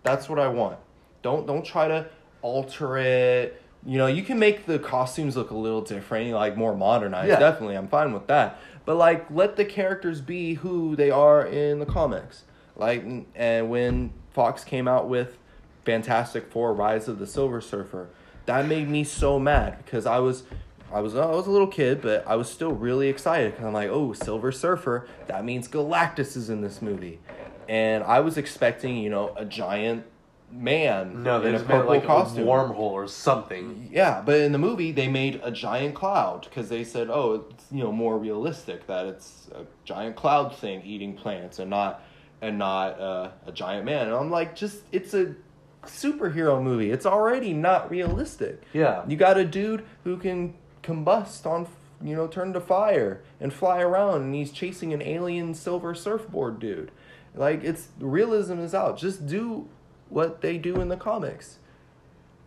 [0.02, 0.78] That's what I want.
[1.22, 2.06] Don't don't try to
[2.42, 3.59] alter it.
[3.84, 7.28] You know, you can make the costumes look a little different, like more modernized.
[7.28, 7.38] Yeah.
[7.38, 8.58] Definitely, I'm fine with that.
[8.84, 12.44] But like, let the characters be who they are in the comics.
[12.76, 13.04] Like,
[13.34, 15.38] and when Fox came out with
[15.84, 18.08] Fantastic Four: Rise of the Silver Surfer,
[18.46, 20.44] that made me so mad because I was.
[20.92, 23.72] I was I was a little kid, but I was still really excited because I'm
[23.72, 25.06] like, oh, Silver Surfer.
[25.28, 27.20] That means Galactus is in this movie,
[27.68, 30.04] and I was expecting, you know, a giant
[30.52, 32.44] man No, in a purple like costume.
[32.44, 33.88] a wormhole or something.
[33.92, 37.64] Yeah, but in the movie they made a giant cloud because they said, oh, it's
[37.70, 42.02] you know more realistic that it's a giant cloud thing eating plants and not
[42.42, 44.06] and not uh, a giant man.
[44.06, 45.34] And I'm like, just it's a
[45.84, 46.90] superhero movie.
[46.90, 48.62] It's already not realistic.
[48.72, 49.04] Yeah.
[49.08, 51.68] You got a dude who can combust on,
[52.02, 56.58] you know, turn to fire and fly around, and he's chasing an alien silver surfboard
[56.58, 56.90] dude.
[57.34, 58.98] Like it's realism is out.
[58.98, 59.68] Just do
[60.10, 61.58] what they do in the comics,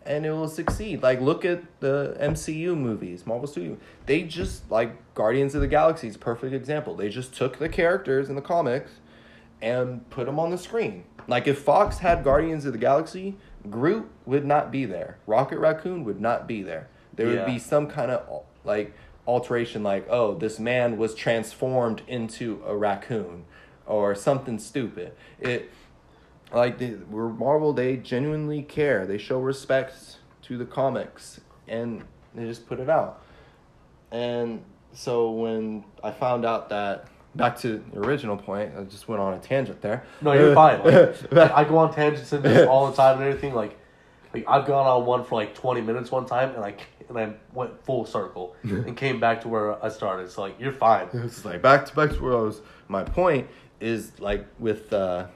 [0.05, 1.01] and it will succeed.
[1.01, 3.77] Like look at the MCU movies, Marvel Studio.
[4.05, 6.95] They just like Guardians of the Galaxy is a perfect example.
[6.95, 8.91] They just took the characters in the comics
[9.61, 11.05] and put them on the screen.
[11.27, 13.37] Like if Fox had Guardians of the Galaxy,
[13.69, 15.17] Groot would not be there.
[15.25, 16.89] Rocket Raccoon would not be there.
[17.15, 18.93] There would be some kind of like
[19.25, 23.45] alteration like, "Oh, this man was transformed into a raccoon."
[23.85, 25.11] Or something stupid.
[25.41, 25.69] It
[26.53, 29.05] like they, we're Marvel, they genuinely care.
[29.05, 32.03] They show respect to the comics and
[32.35, 33.23] they just put it out.
[34.11, 34.63] And
[34.93, 39.33] so when I found out that back to the original point, I just went on
[39.33, 40.05] a tangent there.
[40.21, 40.83] No, you're fine.
[40.83, 43.53] Like, like, I go on tangents and this all the time and everything.
[43.53, 43.77] Like,
[44.33, 46.75] like I've gone on one for like twenty minutes one time, and I
[47.09, 50.29] and I went full circle and came back to where I started.
[50.29, 51.07] So like, you're fine.
[51.13, 52.61] It's like back to back to where I was.
[52.87, 53.47] My point
[53.79, 55.27] is like with uh,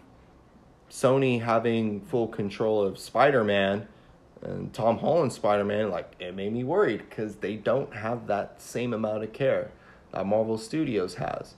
[0.90, 3.88] Sony having full control of Spider Man
[4.42, 8.62] and Tom Holland Spider Man, like it made me worried because they don't have that
[8.62, 9.72] same amount of care
[10.12, 11.56] that Marvel Studios has.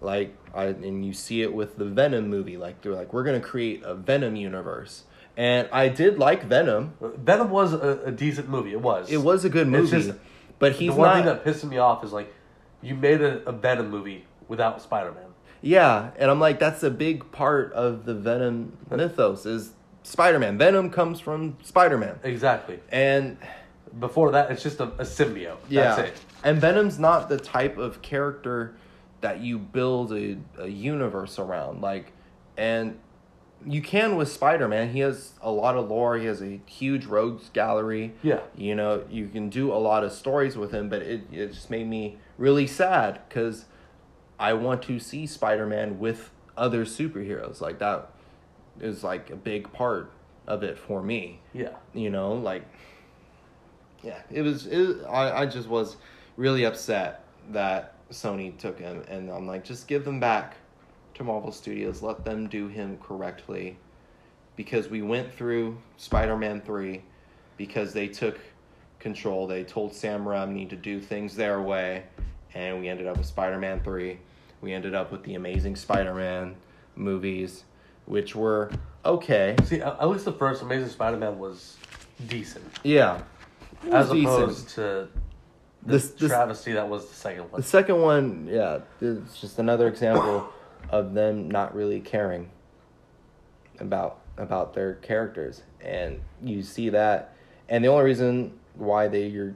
[0.00, 2.56] Like I and you see it with the Venom movie.
[2.56, 5.04] Like they're like we're gonna create a Venom universe,
[5.36, 6.94] and I did like Venom.
[7.00, 8.72] Venom was a, a decent movie.
[8.72, 9.10] It was.
[9.10, 10.18] It was a good movie, just-
[10.58, 11.14] but he's the one not.
[11.16, 12.32] thing that pissed me off is like,
[12.82, 15.24] you made a, a Venom movie without Spider Man.
[15.62, 19.72] Yeah, and I'm like, that's a big part of the Venom mythos is
[20.02, 20.56] Spider-Man.
[20.58, 22.80] Venom comes from Spider-Man, Exactly.
[22.90, 23.36] and
[23.98, 25.56] Before that, it's just a, a symbiote.
[25.68, 26.14] yeah, That's it.
[26.44, 28.74] and Venom's not the type of character
[29.20, 31.82] that you build a, a universe around.
[31.82, 32.12] Like,
[32.56, 32.98] and
[33.66, 34.90] you can with Spider-Man.
[34.92, 36.16] He has a lot of lore.
[36.16, 38.14] He has a huge rogues gallery.
[38.22, 38.40] Yeah.
[38.56, 41.68] you know, you can do a lot of stories with him, but it it just
[41.68, 43.66] made me really sad because
[44.40, 47.60] I want to see Spider Man with other superheroes.
[47.60, 48.10] Like that
[48.80, 50.10] is like a big part
[50.46, 51.40] of it for me.
[51.52, 51.76] Yeah.
[51.92, 52.64] You know, like
[54.02, 54.66] yeah, it was.
[54.66, 55.96] It, I I just was
[56.36, 60.56] really upset that Sony took him, and I'm like, just give them back
[61.14, 62.00] to Marvel Studios.
[62.00, 63.76] Let them do him correctly,
[64.56, 67.02] because we went through Spider Man three,
[67.58, 68.40] because they took
[68.98, 69.46] control.
[69.46, 72.04] They told Sam Raimi to do things their way,
[72.54, 74.18] and we ended up with Spider Man three.
[74.60, 76.56] We ended up with the Amazing Spider Man
[76.96, 77.64] movies,
[78.06, 78.70] which were
[79.04, 79.56] okay.
[79.64, 81.76] See, at at least the first Amazing Spider Man was
[82.26, 82.64] decent.
[82.82, 83.22] Yeah.
[83.86, 84.26] It As decent.
[84.26, 85.08] opposed to the
[85.92, 87.60] This- this- travesty that was the second one.
[87.62, 90.48] The second one, yeah, it's just another example
[90.90, 92.50] of them not really caring
[93.78, 97.34] about about their characters, and you see that,
[97.68, 99.54] and the only reason why they you're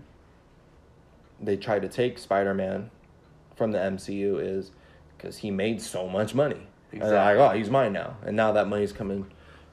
[1.40, 2.90] they try to take Spider Man
[3.56, 4.70] from the MCU is
[5.16, 6.66] because he made so much money.
[6.92, 9.26] And like, oh, he's mine now, and now that money's coming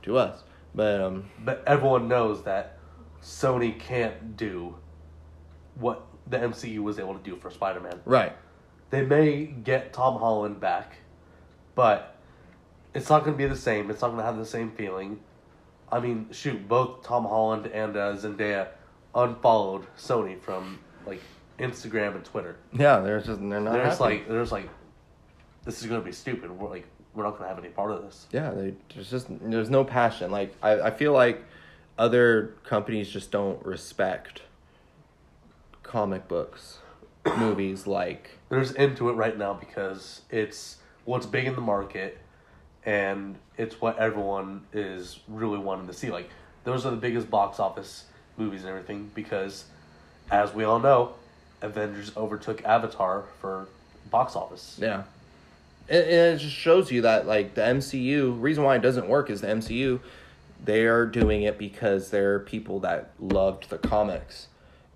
[0.03, 0.43] to us.
[0.73, 2.77] But um, But everyone knows that
[3.21, 4.75] Sony can't do
[5.75, 7.99] what the MCU was able to do for Spider Man.
[8.05, 8.35] right,
[8.89, 10.95] They may get Tom Holland back,
[11.75, 12.15] but
[12.93, 13.89] it's not going to be the same.
[13.91, 15.19] It's not going to have the same feeling.
[15.91, 18.69] I mean, shoot, both Tom Holland and uh, Zendaya
[19.13, 21.21] unfollowed Sony from like
[21.59, 22.57] Instagram and Twitter.
[22.73, 23.73] yeah, they're just they're not.
[23.73, 24.15] They're just happy.
[24.15, 24.69] like they're just like,
[25.65, 26.51] this is going to be stupid.
[26.51, 28.27] We're like we're not going to have any part of this.
[28.31, 30.31] Yeah, they, there's just there's no passion.
[30.31, 31.43] Like I, I feel like
[31.97, 34.41] other companies just don't respect
[35.83, 36.79] comic books,
[37.37, 37.85] movies.
[37.87, 42.17] Like They're into it right now because it's what's big in the market,
[42.85, 46.09] and it's what everyone is really wanting to see.
[46.11, 46.29] Like
[46.63, 48.05] those are the biggest box office
[48.37, 49.65] movies and everything because,
[50.31, 51.13] as we all know,
[51.61, 53.67] Avengers overtook Avatar for
[54.09, 54.77] box office.
[54.81, 55.03] yeah,
[55.91, 59.29] and, and it just shows you that like the MCU reason why it doesn't work
[59.29, 59.99] is the MCU
[60.63, 64.47] they are doing it because they're people that loved the comics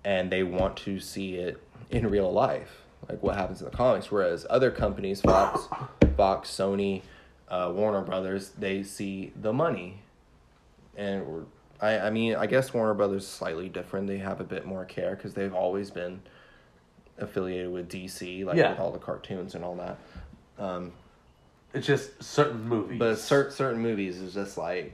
[0.04, 1.60] and they want to see it
[1.90, 4.10] in real life like what happens in the comics.
[4.10, 5.68] Whereas other companies Fox
[6.16, 7.02] Fox Sony
[7.48, 10.02] uh, Warner Brothers they see the money.
[10.96, 11.46] And
[11.80, 14.06] I I mean I guess Warner Brothers is slightly different.
[14.06, 16.20] They have a bit more care because they've always been
[17.18, 18.70] affiliated with DC like Yeah.
[18.70, 19.98] with all the cartoons and all that
[20.58, 20.92] um,
[21.74, 22.98] It's just certain movies.
[22.98, 24.92] but certain certain movies is just like,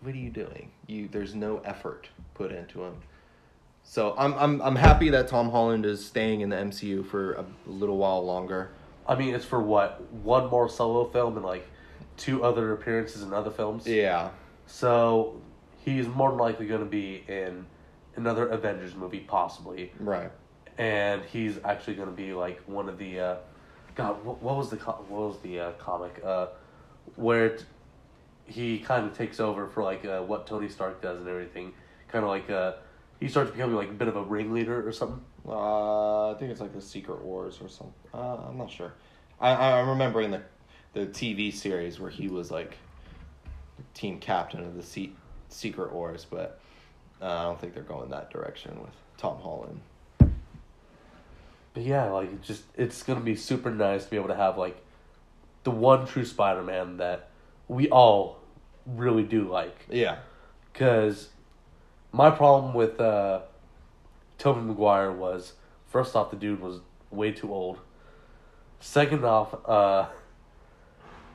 [0.00, 0.70] what are you doing?
[0.86, 2.96] You there's no effort put into them.
[3.84, 7.44] So I'm I'm I'm happy that Tom Holland is staying in the MCU for a
[7.66, 8.70] little while longer.
[9.06, 11.66] I mean, it's for what one more solo film and like
[12.16, 13.86] two other appearances in other films.
[13.86, 14.30] Yeah,
[14.66, 15.40] So
[15.84, 17.66] he's more than likely going to be in
[18.16, 20.30] another Avengers movie, possibly, right.
[20.78, 23.20] and he's actually going to be like one of the.
[23.20, 23.36] Uh,
[23.94, 26.48] God, what, what was the co- what was the uh, comic uh,
[27.16, 27.58] where
[28.46, 31.72] he kind of takes over for like uh, what Tony Stark does and everything,
[32.08, 32.72] kind of like uh,
[33.20, 35.20] he starts becoming like a bit of a ringleader or something.
[35.46, 37.94] Uh, I think it's like the Secret Wars or something.
[38.12, 38.94] Uh, I'm not sure.
[39.40, 40.42] I I remember in the
[40.92, 42.76] the TV series where he was like
[43.94, 45.12] team captain of the Se-
[45.48, 46.60] Secret Wars, but
[47.20, 49.80] uh, I don't think they're going that direction with Tom Holland.
[51.74, 54.56] But yeah, like it just it's gonna be super nice to be able to have
[54.56, 54.80] like
[55.64, 57.28] the one true Spider Man that
[57.66, 58.38] we all
[58.86, 59.86] really do like.
[59.90, 60.18] Yeah.
[60.72, 61.30] Cause
[62.12, 63.40] my problem with uh
[64.38, 65.54] Tobey Maguire was
[65.86, 66.80] first off the dude was
[67.10, 67.80] way too old.
[68.78, 70.06] Second off, uh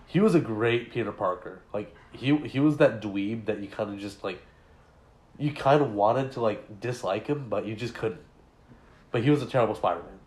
[0.07, 1.61] he was a great Peter Parker.
[1.73, 4.41] Like he he was that dweeb that you kind of just like
[5.37, 8.21] you kind of wanted to like dislike him, but you just couldn't.
[9.11, 10.18] But he was a terrible Spider Man.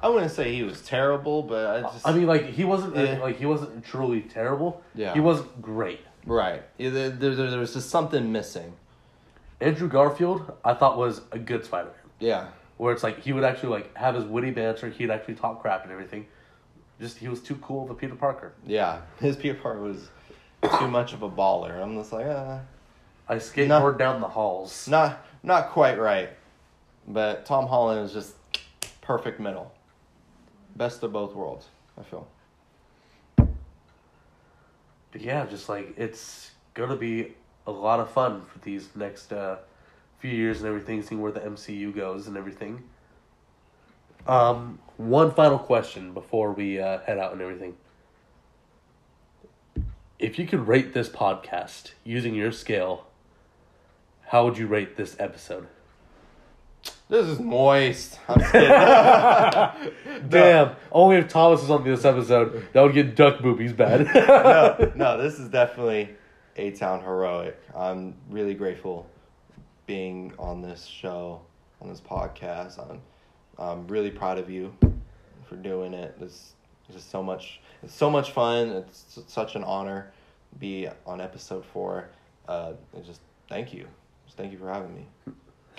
[0.00, 3.18] I wouldn't say he was terrible, but I just I mean, like he wasn't Yeah.
[3.18, 4.82] like he wasn't truly terrible.
[4.94, 5.12] Yeah.
[5.14, 6.00] he wasn't great.
[6.24, 6.62] right.
[6.78, 8.74] Yeah, there, there, there was just something missing.
[9.60, 12.46] Andrew Garfield, I thought was a good Spider Man, Yeah.
[12.76, 14.88] where it's like he would actually like have his witty banter.
[14.88, 16.26] He'd actually talk crap and everything.
[17.00, 18.52] Just he was too cool of a Peter Parker.
[18.66, 19.00] Yeah.
[19.20, 20.08] His Peter Parker was
[20.80, 21.80] too much of a baller.
[21.80, 22.58] I'm just like, uh,
[23.28, 24.88] I skateboard down the halls.
[24.88, 26.30] not not quite right.
[27.06, 28.34] But Tom Holland is just
[29.00, 29.72] perfect middle.
[30.76, 31.66] Best of both worlds,
[31.98, 32.28] I feel.
[33.36, 37.34] But yeah, just like it's gonna be
[37.66, 39.56] a lot of fun for these next uh,
[40.18, 42.82] few years and everything, seeing where the MCU goes and everything.
[44.26, 47.76] Um, one final question before we uh, head out and everything.
[50.18, 53.06] If you could rate this podcast using your scale,
[54.26, 55.68] how would you rate this episode?
[57.08, 58.20] This is moist.
[58.28, 58.52] I'm just
[60.12, 60.28] kidding.
[60.28, 64.04] Damn, only if Thomas is on this episode, that would get duck boobies bad.
[64.14, 66.10] no, no, this is definitely
[66.56, 67.58] A Town Heroic.
[67.74, 69.08] I'm really grateful
[69.86, 71.40] being on this show,
[71.80, 72.78] on this podcast.
[72.78, 73.00] I'm,
[73.58, 74.76] I'm really proud of you
[75.48, 76.20] for doing it.
[76.20, 76.32] This
[76.90, 77.60] is just so much.
[77.82, 78.68] It's so much fun.
[78.68, 80.12] It's such an honor
[80.52, 82.10] to be on episode four.
[82.46, 83.86] Uh, and just thank you.
[84.26, 85.06] Just thank you for having me.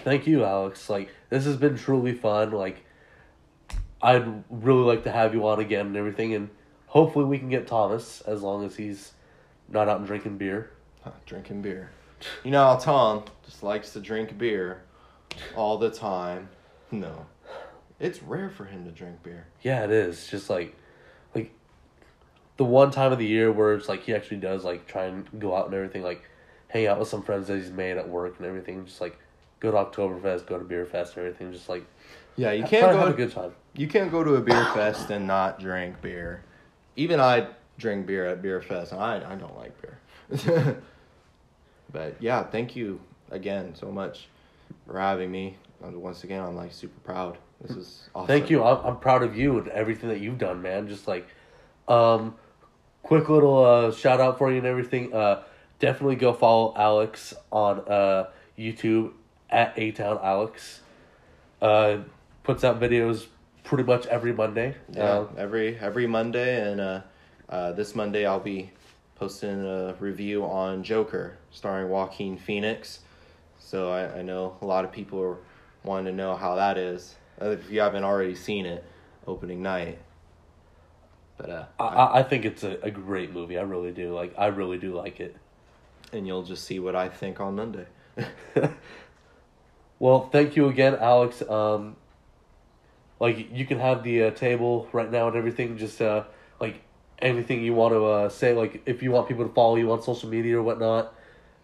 [0.03, 0.89] Thank you, Alex.
[0.89, 2.51] Like this has been truly fun.
[2.51, 2.85] Like
[4.01, 6.49] I'd really like to have you on again and everything, and
[6.87, 9.13] hopefully we can get Thomas as long as he's
[9.67, 10.71] not out drinking beer.
[11.25, 11.89] Drinking beer.
[12.43, 14.83] You know how Tom just likes to drink beer
[15.55, 16.49] all the time.
[16.91, 17.25] No,
[17.99, 19.47] it's rare for him to drink beer.
[19.61, 20.27] Yeah, it is.
[20.27, 20.75] Just like
[21.33, 21.51] like
[22.57, 25.27] the one time of the year where it's like he actually does like try and
[25.39, 26.23] go out and everything, like
[26.67, 28.85] hang out with some friends that he's made at work and everything.
[28.85, 29.17] Just like
[29.59, 31.51] go to Oktoberfest, go to Beer Fest everything.
[31.51, 31.85] Just like
[32.35, 32.97] Yeah, you can't go.
[32.97, 33.53] have a good time.
[33.75, 36.43] You can't go to a beer fest and not drink beer.
[36.95, 39.97] Even I drink beer at beer fest, and I I don't like beer.
[41.91, 42.99] but yeah, thank you
[43.31, 44.27] again so much
[44.85, 45.57] for having me.
[45.83, 47.37] And once again, I'm like super proud.
[47.61, 48.27] This is awesome.
[48.27, 48.63] Thank you.
[48.63, 50.87] I'm, I'm proud of you and everything that you've done, man.
[50.87, 51.27] Just like,
[51.87, 52.35] um,
[53.03, 55.13] quick little uh, shout out for you and everything.
[55.13, 55.43] Uh,
[55.79, 59.13] definitely go follow Alex on uh, YouTube
[59.49, 60.81] at A Town Alex.
[61.61, 61.99] Uh,
[62.43, 63.27] puts out videos
[63.63, 64.75] pretty much every Monday.
[64.91, 67.01] Yeah, Uh, every every Monday, and uh,
[67.49, 68.71] uh, this Monday I'll be
[69.15, 72.99] posting a review on Joker, starring Joaquin Phoenix.
[73.59, 75.37] So I, I know a lot of people are
[75.83, 77.15] wanting to know how that is.
[77.41, 78.83] Uh, If you haven't already seen it,
[79.27, 79.99] opening night.
[81.37, 83.57] But uh, I, I I think it's a, a great movie.
[83.57, 84.13] I really do.
[84.13, 85.35] Like, I really do like it.
[86.13, 87.85] and you'll just see what I think on Monday.
[89.99, 91.41] Well, thank you again, Alex.
[91.41, 91.95] Um,
[93.19, 95.77] like you can have the uh, table right now and everything.
[95.77, 96.23] Just uh,
[96.59, 96.81] like
[97.19, 100.01] anything you want to uh, say, like if you want people to follow you on
[100.01, 101.13] social media or whatnot.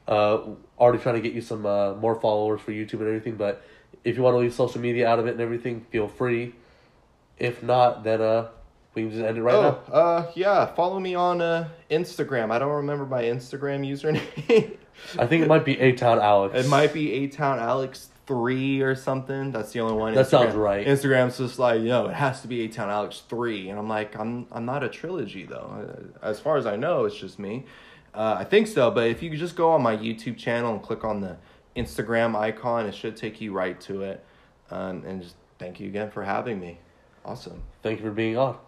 [0.07, 3.63] Uh, already trying to get you some uh, more followers for YouTube and everything, but
[4.03, 6.53] if you want to leave social media out of it and everything, feel free.
[7.39, 8.49] If not, then uh,
[8.93, 9.93] we can just end it right oh, now.
[9.93, 10.67] uh, yeah.
[10.67, 12.51] Follow me on uh, Instagram.
[12.51, 14.77] I don't remember my Instagram username.
[15.19, 16.55] I think it might be A Town Alex.
[16.55, 19.51] It might be A Town Alex three or something.
[19.51, 20.13] That's the only one.
[20.13, 20.85] That sounds right.
[20.85, 24.17] Instagram's just like, yo, it has to be A Town Alex three, and I'm like,
[24.17, 26.13] I'm I'm not a trilogy though.
[26.21, 27.65] Uh, As far as I know, it's just me.
[28.13, 30.81] Uh, I think so, but if you could just go on my YouTube channel and
[30.81, 31.37] click on the
[31.75, 34.23] Instagram icon, it should take you right to it.
[34.71, 36.79] Um, and just thank you again for having me.
[37.25, 37.61] Awesome.
[37.83, 38.64] Thank you for being on.